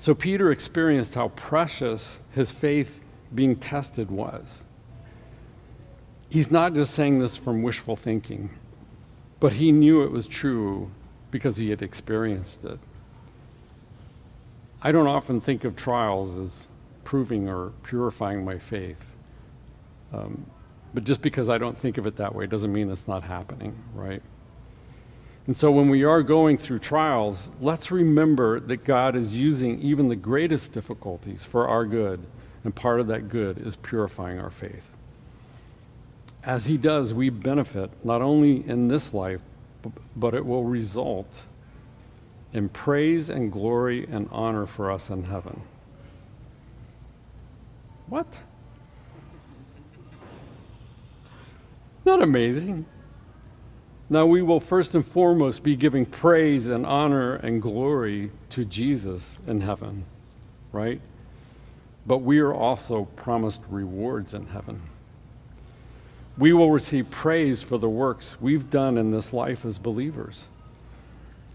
So 0.00 0.14
Peter 0.14 0.50
experienced 0.50 1.14
how 1.14 1.28
precious 1.28 2.20
his 2.30 2.50
faith 2.50 3.04
being 3.34 3.54
tested 3.54 4.10
was. 4.10 4.62
He's 6.30 6.50
not 6.50 6.72
just 6.72 6.94
saying 6.94 7.18
this 7.18 7.36
from 7.36 7.60
wishful 7.62 7.96
thinking, 7.96 8.48
but 9.40 9.52
he 9.52 9.70
knew 9.70 10.02
it 10.02 10.10
was 10.10 10.26
true 10.26 10.90
because 11.30 11.58
he 11.58 11.68
had 11.68 11.82
experienced 11.82 12.64
it. 12.64 12.78
I 14.80 14.90
don't 14.90 15.06
often 15.06 15.38
think 15.38 15.64
of 15.64 15.76
trials 15.76 16.34
as 16.38 16.68
proving 17.04 17.50
or 17.50 17.74
purifying 17.82 18.42
my 18.42 18.58
faith. 18.58 19.14
Um, 20.14 20.46
but 20.94 21.04
just 21.04 21.20
because 21.20 21.50
I 21.50 21.58
don't 21.58 21.76
think 21.76 21.98
of 21.98 22.06
it 22.06 22.16
that 22.16 22.34
way 22.34 22.46
doesn't 22.46 22.72
mean 22.72 22.90
it's 22.90 23.06
not 23.06 23.22
happening, 23.22 23.76
right? 23.94 24.22
And 25.46 25.56
so 25.56 25.70
when 25.70 25.88
we 25.88 26.04
are 26.04 26.22
going 26.22 26.58
through 26.58 26.80
trials, 26.80 27.50
let's 27.60 27.90
remember 27.90 28.60
that 28.60 28.84
God 28.84 29.16
is 29.16 29.34
using 29.34 29.80
even 29.80 30.08
the 30.08 30.16
greatest 30.16 30.72
difficulties 30.72 31.44
for 31.44 31.66
our 31.66 31.84
good, 31.84 32.20
and 32.64 32.74
part 32.74 33.00
of 33.00 33.06
that 33.08 33.28
good 33.28 33.58
is 33.58 33.76
purifying 33.76 34.38
our 34.38 34.50
faith. 34.50 34.88
As 36.44 36.66
He 36.66 36.76
does, 36.76 37.12
we 37.14 37.30
benefit 37.30 37.90
not 38.04 38.22
only 38.22 38.66
in 38.68 38.88
this 38.88 39.12
life, 39.14 39.40
but 40.16 40.34
it 40.34 40.44
will 40.44 40.64
result 40.64 41.42
in 42.52 42.68
praise 42.68 43.30
and 43.30 43.50
glory 43.50 44.06
and 44.10 44.28
honor 44.30 44.66
for 44.66 44.90
us 44.90 45.10
in 45.10 45.22
heaven. 45.22 45.62
What? 48.08 48.26
Not 52.04 52.22
amazing. 52.22 52.84
Now, 54.12 54.26
we 54.26 54.42
will 54.42 54.58
first 54.58 54.96
and 54.96 55.06
foremost 55.06 55.62
be 55.62 55.76
giving 55.76 56.04
praise 56.04 56.66
and 56.66 56.84
honor 56.84 57.36
and 57.36 57.62
glory 57.62 58.32
to 58.50 58.64
Jesus 58.64 59.38
in 59.46 59.60
heaven, 59.60 60.04
right? 60.72 61.00
But 62.06 62.18
we 62.18 62.40
are 62.40 62.52
also 62.52 63.04
promised 63.14 63.60
rewards 63.70 64.34
in 64.34 64.46
heaven. 64.46 64.82
We 66.36 66.52
will 66.52 66.72
receive 66.72 67.08
praise 67.08 67.62
for 67.62 67.78
the 67.78 67.88
works 67.88 68.40
we've 68.40 68.68
done 68.68 68.98
in 68.98 69.12
this 69.12 69.32
life 69.32 69.64
as 69.64 69.78
believers. 69.78 70.48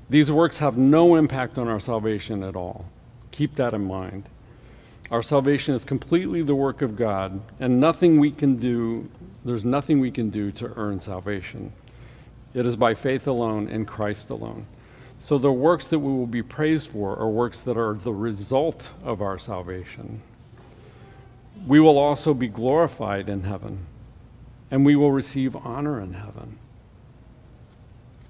These 0.09 0.31
works 0.31 0.57
have 0.59 0.77
no 0.77 1.15
impact 1.15 1.57
on 1.57 1.67
our 1.67 1.79
salvation 1.81 2.41
at 2.41 2.55
all. 2.55 2.85
Keep 3.31 3.55
that 3.55 3.73
in 3.73 3.83
mind. 3.83 4.29
Our 5.11 5.21
salvation 5.21 5.75
is 5.75 5.83
completely 5.83 6.41
the 6.41 6.55
work 6.55 6.81
of 6.81 6.95
God, 6.95 7.41
and 7.59 7.81
nothing 7.81 8.17
we 8.17 8.31
can 8.31 8.55
do, 8.55 9.09
there's 9.43 9.65
nothing 9.65 9.99
we 9.99 10.09
can 10.09 10.29
do 10.29 10.53
to 10.53 10.71
earn 10.77 11.01
salvation. 11.01 11.73
It 12.55 12.65
is 12.65 12.77
by 12.77 12.93
faith 12.93 13.27
alone 13.27 13.67
in 13.67 13.85
Christ 13.85 14.29
alone. 14.29 14.65
So 15.17 15.37
the 15.37 15.51
works 15.51 15.87
that 15.87 15.99
we 15.99 16.11
will 16.11 16.25
be 16.25 16.41
praised 16.41 16.89
for 16.89 17.17
are 17.17 17.29
works 17.29 17.61
that 17.61 17.77
are 17.77 17.93
the 17.93 18.13
result 18.13 18.91
of 19.03 19.21
our 19.21 19.37
salvation. 19.37 20.21
We 21.67 21.81
will 21.81 21.97
also 21.97 22.33
be 22.33 22.47
glorified 22.47 23.27
in 23.27 23.43
heaven, 23.43 23.85
and 24.71 24.85
we 24.85 24.95
will 24.95 25.11
receive 25.11 25.55
honor 25.57 25.99
in 25.99 26.13
heaven. 26.13 26.57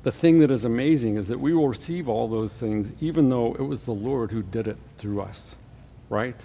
The 0.01 0.11
thing 0.11 0.39
that 0.39 0.51
is 0.51 0.65
amazing 0.65 1.17
is 1.17 1.27
that 1.27 1.39
we 1.39 1.53
will 1.53 1.67
receive 1.67 2.09
all 2.09 2.27
those 2.27 2.53
things 2.53 2.93
even 3.01 3.29
though 3.29 3.53
it 3.53 3.63
was 3.63 3.85
the 3.85 3.91
Lord 3.91 4.31
who 4.31 4.41
did 4.41 4.67
it 4.67 4.77
through 4.97 5.21
us, 5.21 5.55
right? 6.09 6.39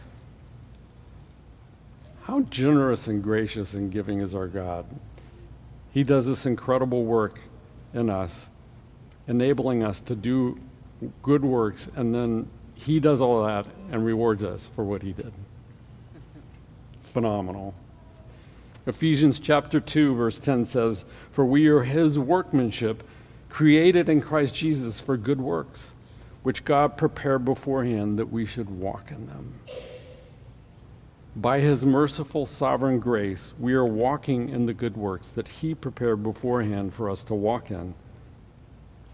How 2.22 2.40
generous 2.40 3.06
and 3.06 3.22
gracious 3.22 3.72
and 3.72 3.90
giving 3.90 4.20
is 4.20 4.34
our 4.34 4.48
God. 4.48 4.84
He 5.92 6.04
does 6.04 6.26
this 6.26 6.46
incredible 6.46 7.04
work 7.04 7.38
in 7.94 8.10
us, 8.10 8.48
enabling 9.26 9.82
us 9.82 10.00
to 10.00 10.14
do 10.14 10.58
good 11.22 11.44
works, 11.44 11.88
and 11.96 12.14
then 12.14 12.48
He 12.74 13.00
does 13.00 13.20
all 13.20 13.44
that 13.44 13.66
and 13.90 14.04
rewards 14.04 14.44
us 14.44 14.68
for 14.74 14.84
what 14.84 15.02
He 15.02 15.12
did. 15.12 15.32
Phenomenal. 17.12 17.74
Ephesians 18.86 19.38
chapter 19.38 19.80
2, 19.80 20.14
verse 20.14 20.38
10 20.38 20.64
says, 20.64 21.04
For 21.32 21.44
we 21.44 21.66
are 21.68 21.82
His 21.82 22.18
workmanship 22.18 23.02
created 23.48 24.08
in 24.08 24.20
Christ 24.20 24.54
Jesus 24.54 25.00
for 25.00 25.16
good 25.16 25.40
works, 25.40 25.90
which 26.42 26.64
God 26.64 26.96
prepared 26.96 27.44
beforehand 27.44 28.18
that 28.18 28.30
we 28.30 28.46
should 28.46 28.70
walk 28.70 29.10
in 29.10 29.26
them. 29.26 29.54
By 31.36 31.60
his 31.60 31.86
merciful 31.86 32.44
sovereign 32.44 32.98
grace, 32.98 33.54
we 33.58 33.74
are 33.74 33.84
walking 33.84 34.48
in 34.48 34.66
the 34.66 34.74
good 34.74 34.96
works 34.96 35.28
that 35.30 35.46
he 35.46 35.74
prepared 35.74 36.22
beforehand 36.22 36.92
for 36.92 37.08
us 37.08 37.22
to 37.24 37.34
walk 37.34 37.70
in. 37.70 37.94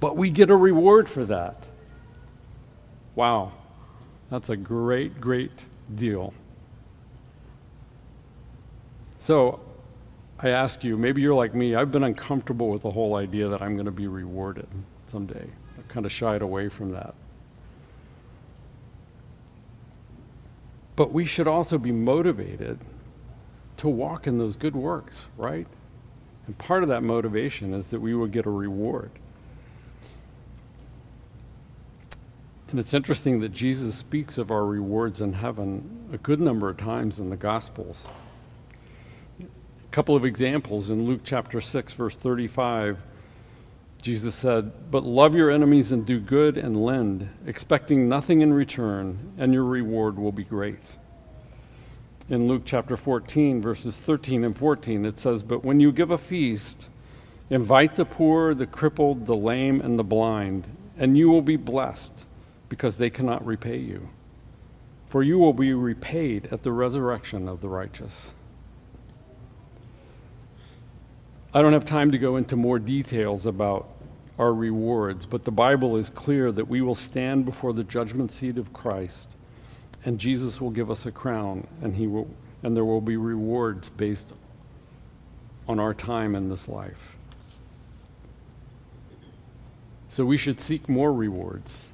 But 0.00 0.16
we 0.16 0.30
get 0.30 0.50
a 0.50 0.56
reward 0.56 1.10
for 1.10 1.26
that. 1.26 1.68
Wow, 3.14 3.52
that's 4.30 4.48
a 4.48 4.56
great, 4.56 5.20
great 5.20 5.66
deal. 5.94 6.32
So, 9.18 9.60
I 10.38 10.50
ask 10.50 10.84
you, 10.84 10.96
maybe 10.96 11.22
you're 11.22 11.34
like 11.34 11.54
me, 11.54 11.74
I've 11.74 11.90
been 11.90 12.04
uncomfortable 12.04 12.68
with 12.68 12.82
the 12.82 12.90
whole 12.90 13.16
idea 13.16 13.48
that 13.48 13.62
I'm 13.62 13.74
going 13.74 13.86
to 13.86 13.92
be 13.92 14.06
rewarded 14.06 14.68
someday. 15.06 15.46
I 15.78 15.82
kind 15.88 16.04
of 16.04 16.12
shied 16.12 16.42
away 16.42 16.68
from 16.68 16.90
that. 16.90 17.14
But 20.96 21.12
we 21.12 21.26
should 21.26 21.46
also 21.46 21.76
be 21.76 21.92
motivated 21.92 22.78
to 23.76 23.88
walk 23.88 24.26
in 24.26 24.38
those 24.38 24.56
good 24.56 24.74
works, 24.74 25.24
right? 25.36 25.66
And 26.46 26.56
part 26.58 26.82
of 26.82 26.88
that 26.88 27.02
motivation 27.02 27.74
is 27.74 27.88
that 27.88 28.00
we 28.00 28.14
will 28.14 28.26
get 28.26 28.46
a 28.46 28.50
reward. 28.50 29.10
And 32.70 32.80
it's 32.80 32.94
interesting 32.94 33.40
that 33.40 33.52
Jesus 33.52 33.94
speaks 33.94 34.38
of 34.38 34.50
our 34.50 34.64
rewards 34.64 35.20
in 35.20 35.32
heaven 35.32 36.08
a 36.12 36.18
good 36.18 36.40
number 36.40 36.68
of 36.68 36.76
times 36.76 37.20
in 37.20 37.30
the 37.30 37.36
Gospels 37.36 38.04
A 39.40 39.44
couple 39.92 40.16
of 40.16 40.24
examples 40.24 40.90
in 40.90 41.06
Luke 41.06 41.20
chapter 41.22 41.60
6, 41.60 41.92
verse 41.92 42.16
35. 42.16 42.98
Jesus 44.02 44.34
said, 44.34 44.90
But 44.90 45.04
love 45.04 45.34
your 45.34 45.50
enemies 45.50 45.92
and 45.92 46.06
do 46.06 46.20
good 46.20 46.56
and 46.56 46.82
lend, 46.82 47.28
expecting 47.46 48.08
nothing 48.08 48.40
in 48.40 48.52
return, 48.54 49.32
and 49.38 49.52
your 49.52 49.64
reward 49.64 50.18
will 50.18 50.32
be 50.32 50.44
great. 50.44 50.96
In 52.28 52.48
Luke 52.48 52.62
chapter 52.64 52.96
14, 52.96 53.62
verses 53.62 53.96
13 53.98 54.44
and 54.44 54.56
14, 54.56 55.04
it 55.04 55.20
says, 55.20 55.42
But 55.42 55.64
when 55.64 55.80
you 55.80 55.92
give 55.92 56.10
a 56.10 56.18
feast, 56.18 56.88
invite 57.50 57.96
the 57.96 58.04
poor, 58.04 58.54
the 58.54 58.66
crippled, 58.66 59.26
the 59.26 59.36
lame, 59.36 59.80
and 59.80 59.98
the 59.98 60.04
blind, 60.04 60.66
and 60.96 61.16
you 61.16 61.28
will 61.28 61.42
be 61.42 61.56
blessed, 61.56 62.24
because 62.68 62.98
they 62.98 63.10
cannot 63.10 63.46
repay 63.46 63.78
you. 63.78 64.08
For 65.06 65.22
you 65.22 65.38
will 65.38 65.52
be 65.52 65.72
repaid 65.72 66.48
at 66.50 66.62
the 66.64 66.72
resurrection 66.72 67.48
of 67.48 67.60
the 67.60 67.68
righteous. 67.68 68.32
I 71.56 71.62
don't 71.62 71.72
have 71.72 71.86
time 71.86 72.10
to 72.10 72.18
go 72.18 72.36
into 72.36 72.54
more 72.54 72.78
details 72.78 73.46
about 73.46 73.88
our 74.38 74.52
rewards, 74.52 75.24
but 75.24 75.46
the 75.46 75.50
Bible 75.50 75.96
is 75.96 76.10
clear 76.10 76.52
that 76.52 76.68
we 76.68 76.82
will 76.82 76.94
stand 76.94 77.46
before 77.46 77.72
the 77.72 77.82
judgment 77.82 78.30
seat 78.30 78.58
of 78.58 78.74
Christ, 78.74 79.30
and 80.04 80.18
Jesus 80.18 80.60
will 80.60 80.68
give 80.68 80.90
us 80.90 81.06
a 81.06 81.10
crown, 81.10 81.66
and, 81.80 81.96
he 81.96 82.08
will, 82.08 82.28
and 82.62 82.76
there 82.76 82.84
will 82.84 83.00
be 83.00 83.16
rewards 83.16 83.88
based 83.88 84.34
on 85.66 85.80
our 85.80 85.94
time 85.94 86.34
in 86.34 86.50
this 86.50 86.68
life. 86.68 87.16
So 90.08 90.26
we 90.26 90.36
should 90.36 90.60
seek 90.60 90.90
more 90.90 91.14
rewards. 91.14 91.86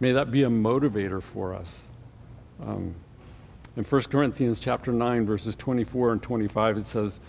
May 0.00 0.12
that 0.12 0.30
be 0.30 0.42
a 0.42 0.50
motivator 0.50 1.22
for 1.22 1.54
us. 1.54 1.80
Um, 2.62 2.94
in 3.78 3.84
1 3.84 4.02
Corinthians 4.02 4.58
chapter 4.58 4.92
9, 4.92 5.24
verses 5.24 5.54
24 5.54 6.12
and 6.12 6.22
25, 6.22 6.76
it 6.76 6.84
says, 6.84 7.20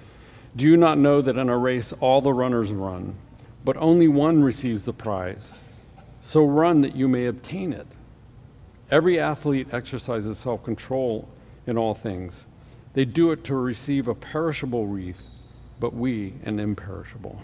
do 0.56 0.66
you 0.66 0.76
not 0.76 0.98
know 0.98 1.22
that 1.22 1.38
in 1.38 1.50
a 1.50 1.58
race 1.58 1.94
all 2.00 2.22
the 2.22 2.34
runners 2.34 2.72
run, 2.72 3.16
but 3.64 3.78
only 3.78 4.08
one 4.08 4.44
receives 4.44 4.84
the 4.84 4.94
prize? 4.94 5.54
So 6.22 6.46
run 6.46 6.82
that 6.82 6.96
you 6.96 7.08
may 7.08 7.28
obtain 7.28 7.74
it. 7.74 7.88
Every 8.90 9.20
athlete 9.20 9.74
exercises 9.74 10.38
self 10.38 10.64
control 10.64 11.28
in 11.68 11.78
all 11.78 11.94
things. 11.94 12.48
They 12.94 13.06
do 13.06 13.32
it 13.32 13.44
to 13.46 13.56
receive 13.56 14.10
a 14.10 14.16
perishable 14.16 14.88
wreath, 14.88 15.24
but 15.80 15.94
we 15.94 16.34
an 16.44 16.60
imperishable. 16.60 17.42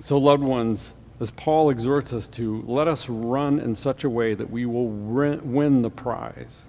So, 0.00 0.18
loved 0.18 0.42
ones, 0.42 0.92
as 1.18 1.30
Paul 1.30 1.70
exhorts 1.70 2.12
us 2.12 2.28
to, 2.28 2.62
let 2.66 2.88
us 2.88 3.08
run 3.08 3.58
in 3.58 3.74
such 3.74 4.04
a 4.04 4.10
way 4.10 4.34
that 4.34 4.50
we 4.50 4.66
will 4.66 4.88
win 4.88 5.82
the 5.82 5.90
prize. 5.90 6.64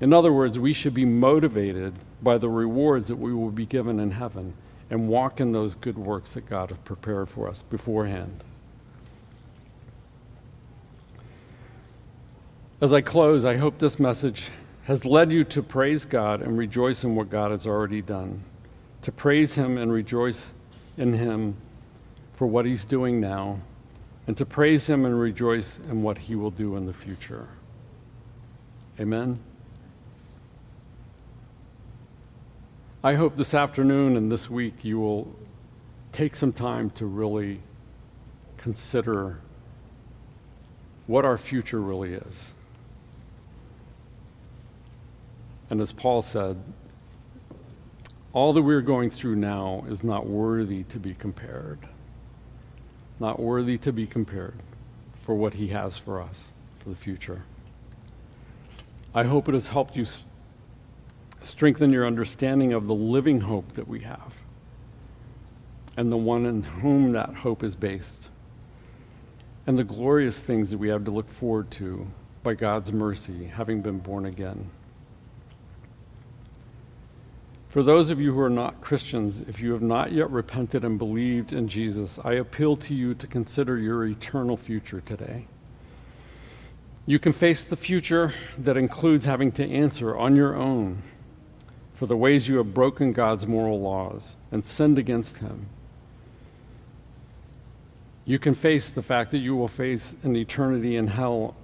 In 0.00 0.12
other 0.12 0.32
words, 0.32 0.58
we 0.58 0.72
should 0.72 0.94
be 0.94 1.04
motivated 1.04 1.94
by 2.22 2.38
the 2.38 2.48
rewards 2.48 3.08
that 3.08 3.16
we 3.16 3.32
will 3.32 3.50
be 3.50 3.66
given 3.66 4.00
in 4.00 4.10
heaven 4.10 4.54
and 4.90 5.08
walk 5.08 5.40
in 5.40 5.52
those 5.52 5.74
good 5.74 5.98
works 5.98 6.32
that 6.32 6.46
God 6.46 6.70
has 6.70 6.78
prepared 6.78 7.28
for 7.28 7.48
us 7.48 7.62
beforehand. 7.62 8.42
As 12.80 12.92
I 12.92 13.00
close, 13.00 13.44
I 13.44 13.56
hope 13.56 13.78
this 13.78 13.98
message 13.98 14.50
has 14.84 15.04
led 15.04 15.32
you 15.32 15.44
to 15.44 15.62
praise 15.62 16.04
God 16.04 16.42
and 16.42 16.56
rejoice 16.56 17.04
in 17.04 17.14
what 17.14 17.28
God 17.28 17.50
has 17.50 17.66
already 17.66 18.00
done, 18.00 18.42
to 19.02 19.12
praise 19.12 19.54
Him 19.54 19.76
and 19.76 19.92
rejoice 19.92 20.46
in 20.96 21.12
Him 21.12 21.56
for 22.34 22.46
what 22.46 22.64
He's 22.64 22.84
doing 22.84 23.20
now, 23.20 23.60
and 24.26 24.36
to 24.36 24.46
praise 24.46 24.88
Him 24.88 25.04
and 25.04 25.20
rejoice 25.20 25.80
in 25.90 26.02
what 26.02 26.16
He 26.16 26.36
will 26.36 26.52
do 26.52 26.76
in 26.76 26.86
the 26.86 26.92
future. 26.92 27.48
Amen. 29.00 29.38
I 33.04 33.14
hope 33.14 33.36
this 33.36 33.54
afternoon 33.54 34.16
and 34.16 34.30
this 34.30 34.50
week 34.50 34.84
you 34.84 34.98
will 34.98 35.32
take 36.10 36.34
some 36.34 36.52
time 36.52 36.90
to 36.90 37.06
really 37.06 37.60
consider 38.56 39.38
what 41.06 41.24
our 41.24 41.38
future 41.38 41.80
really 41.80 42.14
is. 42.14 42.54
And 45.70 45.80
as 45.80 45.92
Paul 45.92 46.22
said, 46.22 46.60
all 48.32 48.52
that 48.52 48.62
we're 48.62 48.82
going 48.82 49.10
through 49.10 49.36
now 49.36 49.84
is 49.88 50.02
not 50.02 50.26
worthy 50.26 50.82
to 50.84 50.98
be 50.98 51.14
compared. 51.14 51.78
Not 53.20 53.38
worthy 53.38 53.78
to 53.78 53.92
be 53.92 54.08
compared 54.08 54.56
for 55.22 55.36
what 55.36 55.54
he 55.54 55.68
has 55.68 55.96
for 55.96 56.20
us 56.20 56.46
for 56.80 56.88
the 56.88 56.96
future. 56.96 57.42
I 59.14 59.22
hope 59.22 59.48
it 59.48 59.54
has 59.54 59.68
helped 59.68 59.94
you 59.94 60.04
strengthen 61.48 61.92
your 61.92 62.06
understanding 62.06 62.72
of 62.72 62.86
the 62.86 62.94
living 62.94 63.40
hope 63.40 63.72
that 63.72 63.88
we 63.88 64.00
have 64.00 64.34
and 65.98 66.12
the 66.12 66.16
one 66.16 66.46
in 66.46 66.62
whom 66.62 67.10
that 67.10 67.34
hope 67.34 67.64
is 67.64 67.74
based, 67.74 68.28
and 69.66 69.76
the 69.76 69.82
glorious 69.82 70.38
things 70.38 70.70
that 70.70 70.78
we 70.78 70.88
have 70.88 71.04
to 71.04 71.10
look 71.10 71.28
forward 71.28 71.68
to 71.72 72.06
by 72.44 72.54
God's 72.54 72.92
mercy, 72.92 73.46
having 73.46 73.82
been 73.82 73.98
born 73.98 74.26
again. 74.26 74.70
For 77.68 77.82
those 77.82 78.10
of 78.10 78.20
you 78.20 78.32
who 78.32 78.40
are 78.40 78.48
not 78.48 78.80
Christians, 78.80 79.40
if 79.40 79.60
you 79.60 79.72
have 79.72 79.82
not 79.82 80.12
yet 80.12 80.30
repented 80.30 80.84
and 80.84 81.00
believed 81.00 81.52
in 81.52 81.66
Jesus, 81.66 82.20
I 82.24 82.34
appeal 82.34 82.76
to 82.76 82.94
you 82.94 83.12
to 83.14 83.26
consider 83.26 83.76
your 83.76 84.04
eternal 84.04 84.56
future 84.56 85.00
today. 85.00 85.48
You 87.06 87.18
can 87.18 87.32
face 87.32 87.64
the 87.64 87.76
future 87.76 88.32
that 88.58 88.76
includes 88.76 89.26
having 89.26 89.50
to 89.52 89.68
answer 89.68 90.16
on 90.16 90.36
your 90.36 90.54
own 90.54 91.02
for 91.98 92.06
the 92.06 92.16
ways 92.16 92.46
you 92.46 92.58
have 92.58 92.72
broken 92.72 93.12
God's 93.12 93.44
moral 93.44 93.80
laws 93.80 94.36
and 94.52 94.64
sinned 94.64 94.98
against 94.98 95.38
Him. 95.38 95.66
You 98.24 98.38
can 98.38 98.54
face 98.54 98.88
the 98.88 99.02
fact 99.02 99.32
that 99.32 99.38
you 99.38 99.56
will 99.56 99.66
face 99.66 100.14
an 100.22 100.36
eternity 100.36 100.94
in 100.94 101.08
hell, 101.08 101.56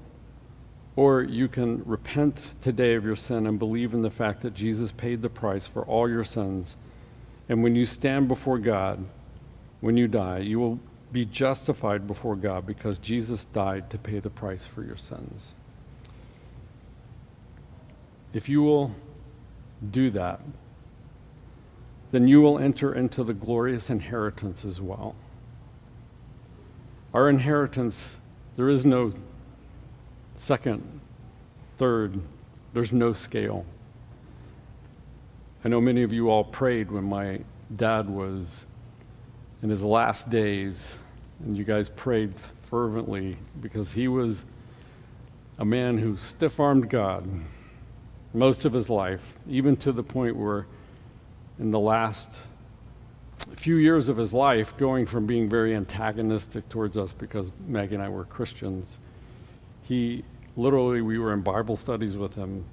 or 0.96 1.22
you 1.22 1.46
can 1.46 1.84
repent 1.84 2.50
today 2.60 2.94
of 2.94 3.04
your 3.04 3.14
sin 3.14 3.46
and 3.46 3.60
believe 3.60 3.94
in 3.94 4.02
the 4.02 4.10
fact 4.10 4.40
that 4.40 4.54
Jesus 4.54 4.90
paid 4.90 5.22
the 5.22 5.30
price 5.30 5.68
for 5.68 5.84
all 5.84 6.10
your 6.10 6.24
sins 6.24 6.76
And 7.48 7.62
when 7.62 7.74
you 7.74 7.84
stand 7.84 8.28
before 8.28 8.58
God, 8.58 9.04
when 9.80 9.96
you 9.96 10.08
die, 10.08 10.38
you 10.38 10.58
will 10.58 10.80
be 11.12 11.24
justified 11.26 12.06
before 12.06 12.36
God 12.36 12.66
because 12.66 12.98
Jesus 12.98 13.44
died 13.46 13.90
to 13.90 13.98
pay 13.98 14.18
the 14.18 14.30
price 14.30 14.66
for 14.66 14.82
your 14.82 14.96
sins. 14.96 15.54
If 18.32 18.48
you 18.48 18.62
will 18.62 18.94
do 19.90 20.10
that, 20.10 20.40
then 22.12 22.28
you 22.28 22.40
will 22.40 22.58
enter 22.58 22.94
into 22.94 23.24
the 23.24 23.34
glorious 23.34 23.90
inheritance 23.90 24.64
as 24.64 24.80
well. 24.80 25.14
Our 27.12 27.28
inheritance, 27.28 28.16
there 28.56 28.68
is 28.68 28.84
no 28.84 29.12
second, 30.34 31.00
third, 31.76 32.20
there's 32.72 32.92
no 32.92 33.12
scale. 33.12 33.64
I 35.64 35.68
know 35.68 35.80
many 35.80 36.02
of 36.02 36.12
you 36.12 36.28
all 36.28 36.44
prayed 36.44 36.90
when 36.90 37.04
my 37.04 37.40
dad 37.76 38.08
was 38.08 38.66
in 39.62 39.70
his 39.70 39.82
last 39.82 40.28
days, 40.28 40.98
and 41.44 41.56
you 41.56 41.64
guys 41.64 41.88
prayed 41.88 42.34
fervently 42.38 43.36
because 43.60 43.92
he 43.92 44.08
was 44.08 44.44
a 45.58 45.64
man 45.64 45.98
who 45.98 46.16
stiff 46.16 46.60
armed 46.60 46.90
God 46.90 47.28
most 48.34 48.64
of 48.64 48.72
his 48.72 48.90
life, 48.90 49.34
even 49.48 49.76
to 49.76 49.92
the 49.92 50.02
point 50.02 50.36
where 50.36 50.66
in 51.58 51.70
the 51.70 51.80
last 51.80 52.42
few 53.56 53.76
years 53.76 54.08
of 54.08 54.16
his 54.16 54.32
life, 54.32 54.76
going 54.76 55.06
from 55.06 55.26
being 55.26 55.48
very 55.48 55.74
antagonistic 55.74 56.68
towards 56.68 56.96
us 56.96 57.12
because 57.12 57.50
Maggie 57.66 57.94
and 57.94 58.02
I 58.02 58.08
were 58.08 58.24
Christians, 58.24 58.98
he 59.82 60.24
literally, 60.56 61.00
we 61.00 61.18
were 61.18 61.32
in 61.32 61.40
Bible 61.40 61.76
studies 61.76 62.16
with 62.16 62.34
him, 62.34 62.64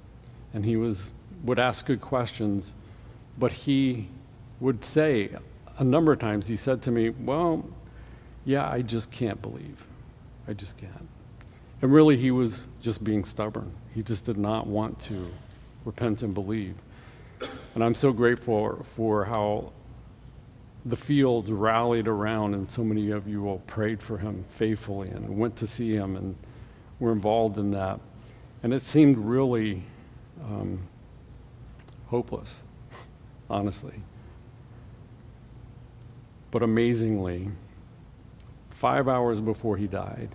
and 0.52 0.64
he 0.64 0.76
was, 0.76 1.12
would 1.44 1.58
ask 1.58 1.86
good 1.86 2.00
questions 2.00 2.74
but 3.38 3.52
he 3.52 4.08
would 4.60 4.84
say 4.84 5.30
a 5.78 5.84
number 5.84 6.12
of 6.12 6.18
times, 6.18 6.46
he 6.46 6.56
said 6.56 6.82
to 6.82 6.90
me, 6.90 7.10
Well, 7.10 7.64
yeah, 8.44 8.68
I 8.68 8.82
just 8.82 9.10
can't 9.10 9.40
believe. 9.40 9.84
I 10.48 10.52
just 10.52 10.76
can't. 10.76 11.08
And 11.80 11.92
really, 11.92 12.16
he 12.16 12.30
was 12.30 12.68
just 12.80 13.02
being 13.02 13.24
stubborn. 13.24 13.72
He 13.94 14.02
just 14.02 14.24
did 14.24 14.36
not 14.36 14.66
want 14.66 14.98
to 15.00 15.26
repent 15.84 16.22
and 16.22 16.34
believe. 16.34 16.76
And 17.74 17.82
I'm 17.82 17.94
so 17.94 18.12
grateful 18.12 18.84
for 18.94 19.24
how 19.24 19.72
the 20.84 20.96
fields 20.96 21.50
rallied 21.50 22.08
around, 22.08 22.54
and 22.54 22.68
so 22.68 22.82
many 22.82 23.10
of 23.10 23.28
you 23.28 23.46
all 23.46 23.60
prayed 23.66 24.02
for 24.02 24.18
him 24.18 24.44
faithfully 24.48 25.08
and 25.08 25.38
went 25.38 25.56
to 25.56 25.66
see 25.66 25.94
him 25.94 26.16
and 26.16 26.36
were 26.98 27.12
involved 27.12 27.58
in 27.58 27.70
that. 27.70 28.00
And 28.62 28.74
it 28.74 28.82
seemed 28.82 29.16
really 29.18 29.82
um, 30.44 30.80
hopeless 32.06 32.62
honestly. 33.50 33.94
But 36.50 36.62
amazingly, 36.62 37.48
five 38.70 39.08
hours 39.08 39.40
before 39.40 39.76
he 39.76 39.86
died, 39.86 40.28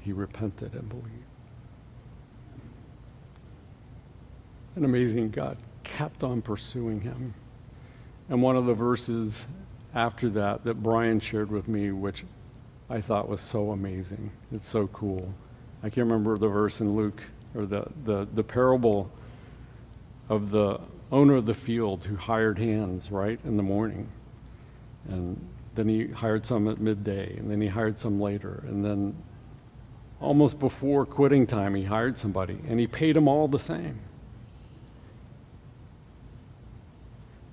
he 0.00 0.12
repented 0.12 0.74
and 0.74 0.88
believed. 0.88 1.27
An 4.78 4.84
amazing 4.84 5.30
God 5.30 5.56
kept 5.82 6.22
on 6.22 6.40
pursuing 6.40 7.00
him. 7.00 7.34
And 8.28 8.40
one 8.40 8.54
of 8.54 8.66
the 8.66 8.74
verses 8.74 9.44
after 9.92 10.28
that 10.28 10.62
that 10.62 10.84
Brian 10.84 11.18
shared 11.18 11.50
with 11.50 11.66
me, 11.66 11.90
which 11.90 12.24
I 12.88 13.00
thought 13.00 13.28
was 13.28 13.40
so 13.40 13.72
amazing, 13.72 14.30
it's 14.52 14.68
so 14.68 14.86
cool. 14.86 15.34
I 15.82 15.90
can't 15.90 16.06
remember 16.06 16.38
the 16.38 16.46
verse 16.46 16.80
in 16.80 16.94
Luke 16.94 17.20
or 17.56 17.66
the, 17.66 17.88
the, 18.04 18.28
the 18.34 18.44
parable 18.44 19.10
of 20.28 20.50
the 20.50 20.78
owner 21.10 21.34
of 21.34 21.46
the 21.46 21.54
field 21.54 22.04
who 22.04 22.14
hired 22.14 22.56
hands 22.56 23.10
right 23.10 23.40
in 23.44 23.56
the 23.56 23.64
morning. 23.64 24.08
And 25.08 25.44
then 25.74 25.88
he 25.88 26.06
hired 26.06 26.46
some 26.46 26.68
at 26.68 26.78
midday, 26.78 27.36
and 27.36 27.50
then 27.50 27.60
he 27.60 27.66
hired 27.66 27.98
some 27.98 28.20
later. 28.20 28.62
And 28.68 28.84
then 28.84 29.20
almost 30.20 30.60
before 30.60 31.04
quitting 31.04 31.48
time, 31.48 31.74
he 31.74 31.82
hired 31.82 32.16
somebody, 32.16 32.60
and 32.68 32.78
he 32.78 32.86
paid 32.86 33.16
them 33.16 33.26
all 33.26 33.48
the 33.48 33.58
same. 33.58 33.98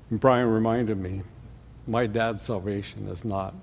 And 0.10 0.20
Brian 0.20 0.50
reminded 0.50 0.98
me 0.98 1.24
my 1.88 2.08
dad's 2.08 2.44
salvation 2.44 3.08
is 3.08 3.26
not 3.26 3.54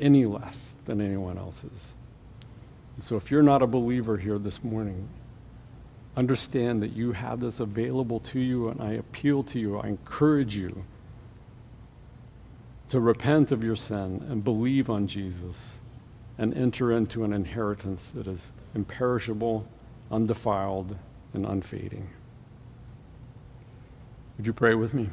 any 0.00 0.26
less 0.26 0.70
than 0.84 1.00
anyone 1.00 1.38
else's. 1.38 1.94
So 2.98 3.16
if 3.16 3.30
you're 3.30 3.42
not 3.42 3.62
a 3.62 3.66
believer 3.66 4.16
here 4.16 4.38
this 4.38 4.62
morning, 4.62 5.08
understand 6.16 6.82
that 6.82 6.92
you 6.92 7.12
have 7.12 7.40
this 7.40 7.60
available 7.60 8.20
to 8.20 8.38
you, 8.40 8.68
and 8.68 8.82
I 8.82 8.92
appeal 8.92 9.42
to 9.44 9.58
you, 9.58 9.78
I 9.78 9.88
encourage 9.88 10.56
you 10.56 10.84
to 12.88 13.00
repent 13.00 13.52
of 13.52 13.64
your 13.64 13.76
sin 13.76 14.24
and 14.28 14.44
believe 14.44 14.90
on 14.90 15.06
Jesus 15.06 15.70
and 16.36 16.54
enter 16.54 16.92
into 16.92 17.24
an 17.24 17.32
inheritance 17.32 18.10
that 18.10 18.26
is 18.26 18.50
imperishable, 18.74 19.66
undefiled, 20.10 20.96
and 21.32 21.46
unfading. 21.46 22.08
Would 24.36 24.46
you 24.46 24.52
pray 24.52 24.74
with 24.74 24.92
me? 24.92 25.08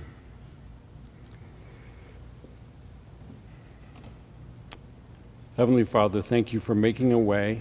Heavenly 5.60 5.84
Father, 5.84 6.22
thank 6.22 6.54
you 6.54 6.62
for 6.62 6.74
making 6.74 7.12
a 7.12 7.20
way 7.20 7.60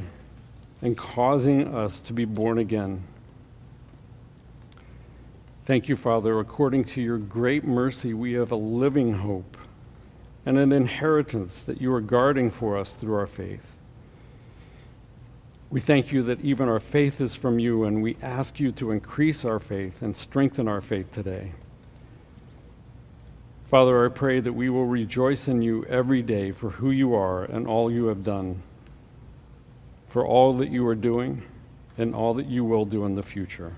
and 0.82 0.96
causing 0.96 1.74
us 1.74 1.98
to 1.98 2.12
be 2.12 2.24
born 2.24 2.58
again. 2.58 3.02
Thank 5.64 5.88
you, 5.88 5.96
Father. 5.96 6.38
According 6.38 6.84
to 6.84 7.02
your 7.02 7.18
great 7.18 7.64
mercy, 7.64 8.14
we 8.14 8.34
have 8.34 8.52
a 8.52 8.56
living 8.56 9.12
hope 9.12 9.56
and 10.46 10.58
an 10.58 10.70
inheritance 10.70 11.64
that 11.64 11.80
you 11.80 11.92
are 11.92 12.00
guarding 12.00 12.50
for 12.50 12.76
us 12.76 12.94
through 12.94 13.16
our 13.16 13.26
faith. 13.26 13.66
We 15.70 15.80
thank 15.80 16.12
you 16.12 16.22
that 16.22 16.40
even 16.42 16.68
our 16.68 16.78
faith 16.78 17.20
is 17.20 17.34
from 17.34 17.58
you, 17.58 17.82
and 17.82 18.00
we 18.00 18.16
ask 18.22 18.60
you 18.60 18.70
to 18.70 18.92
increase 18.92 19.44
our 19.44 19.58
faith 19.58 20.02
and 20.02 20.16
strengthen 20.16 20.68
our 20.68 20.80
faith 20.80 21.10
today. 21.10 21.50
Father, 23.70 24.06
I 24.06 24.08
pray 24.08 24.40
that 24.40 24.52
we 24.52 24.70
will 24.70 24.86
rejoice 24.86 25.46
in 25.46 25.60
you 25.60 25.84
every 25.90 26.22
day 26.22 26.52
for 26.52 26.70
who 26.70 26.90
you 26.90 27.14
are 27.14 27.44
and 27.44 27.66
all 27.66 27.90
you 27.90 28.06
have 28.06 28.24
done, 28.24 28.62
for 30.08 30.26
all 30.26 30.54
that 30.54 30.70
you 30.70 30.86
are 30.86 30.94
doing 30.94 31.42
and 31.98 32.14
all 32.14 32.32
that 32.32 32.46
you 32.46 32.64
will 32.64 32.86
do 32.86 33.04
in 33.04 33.14
the 33.14 33.22
future. 33.22 33.74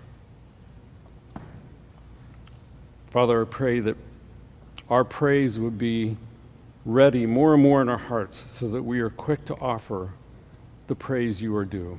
Father, 3.08 3.42
I 3.42 3.44
pray 3.46 3.80
that 3.80 3.96
our 4.88 5.02
praise 5.02 5.58
would 5.58 5.76
be 5.76 6.16
ready 6.86 7.26
more 7.26 7.54
and 7.54 7.62
more 7.62 7.82
in 7.82 7.88
our 7.88 7.98
hearts 7.98 8.36
so 8.36 8.68
that 8.68 8.82
we 8.84 9.00
are 9.00 9.10
quick 9.10 9.44
to 9.46 9.56
offer 9.56 10.12
the 10.86 10.94
praise 10.94 11.42
you 11.42 11.56
are 11.56 11.64
due. 11.64 11.98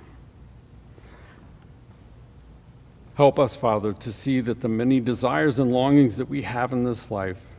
Help 3.15 3.37
us, 3.37 3.53
Father, 3.53 3.91
to 3.91 4.13
see 4.13 4.39
that 4.39 4.61
the 4.61 4.69
many 4.69 5.01
desires 5.01 5.59
and 5.59 5.73
longings 5.73 6.15
that 6.15 6.29
we 6.29 6.41
have 6.43 6.71
in 6.71 6.85
this 6.85 7.11
life 7.11 7.50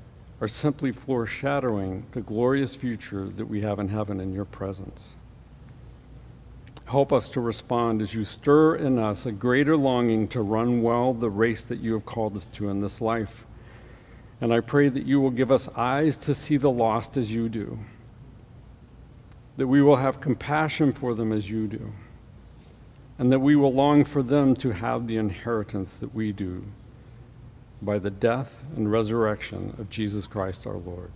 are 0.43 0.49
simply 0.49 0.90
foreshadowing 0.90 2.05
the 2.11 2.20
glorious 2.20 2.74
future 2.74 3.28
that 3.28 3.47
we 3.47 3.62
have 3.62 3.78
in 3.78 3.86
heaven 3.86 4.18
in 4.18 4.32
your 4.32 4.45
presence. 4.45 5.14
Help 6.84 7.12
us 7.12 7.28
to 7.28 7.40
respond 7.40 8.03
as 8.03 8.12
you 8.12 8.24
stir 8.24 8.74
in 8.74 8.99
us 8.99 9.24
a 9.24 9.30
greater 9.30 9.76
longing 9.76 10.26
to 10.26 10.43
run 10.43 10.82
well 10.82 11.14
the 11.14 11.30
race 11.30 11.62
that 11.62 11.78
you 11.78 11.93
have 11.93 12.05
called 12.05 12.36
us 12.36 12.47
to 12.47 12.68
in 12.70 12.80
this 12.80 13.01
life. 13.01 13.47
And 14.40 14.53
I 14.53 14.59
pray 14.59 14.88
that 14.88 15.07
you 15.07 15.20
will 15.20 15.30
give 15.30 15.53
us 15.53 15.68
eyes 15.76 16.16
to 16.16 16.34
see 16.34 16.57
the 16.57 16.72
lost 16.72 17.16
as 17.16 17.32
you 17.32 17.49
do, 17.49 17.78
that 19.59 19.68
we 19.68 19.80
will 19.80 19.95
have 19.95 20.20
compassion 20.20 20.90
for 20.90 21.14
them 21.14 21.30
as 21.30 21.49
you 21.49 21.68
do, 21.68 21.93
and 23.16 23.30
that 23.30 23.38
we 23.38 23.55
will 23.55 23.72
long 23.72 24.05
for 24.05 24.24
them 24.24 24.57
to 24.57 24.72
have 24.72 25.07
the 25.07 25.18
inheritance 25.18 25.99
that 25.99 26.12
we 26.12 26.32
do 26.32 26.64
by 27.82 27.98
the 27.98 28.10
death 28.10 28.62
and 28.76 28.90
resurrection 28.90 29.74
of 29.78 29.90
Jesus 29.90 30.26
Christ 30.26 30.66
our 30.66 30.76
Lord. 30.76 31.10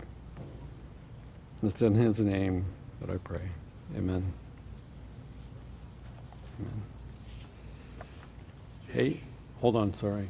It's 1.63 1.81
in 1.81 1.95
his 1.95 2.21
name 2.21 2.67
that 3.01 3.09
I 3.09 3.17
pray. 3.19 3.49
Amen. 3.97 4.33
Amen. 6.61 6.83
Hey, 8.89 9.21
hold 9.61 9.77
on, 9.77 9.95
sorry. 9.95 10.29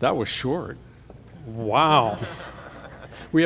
That 0.00 0.16
was 0.16 0.28
short. 0.28 0.76
Wow. 1.46 2.18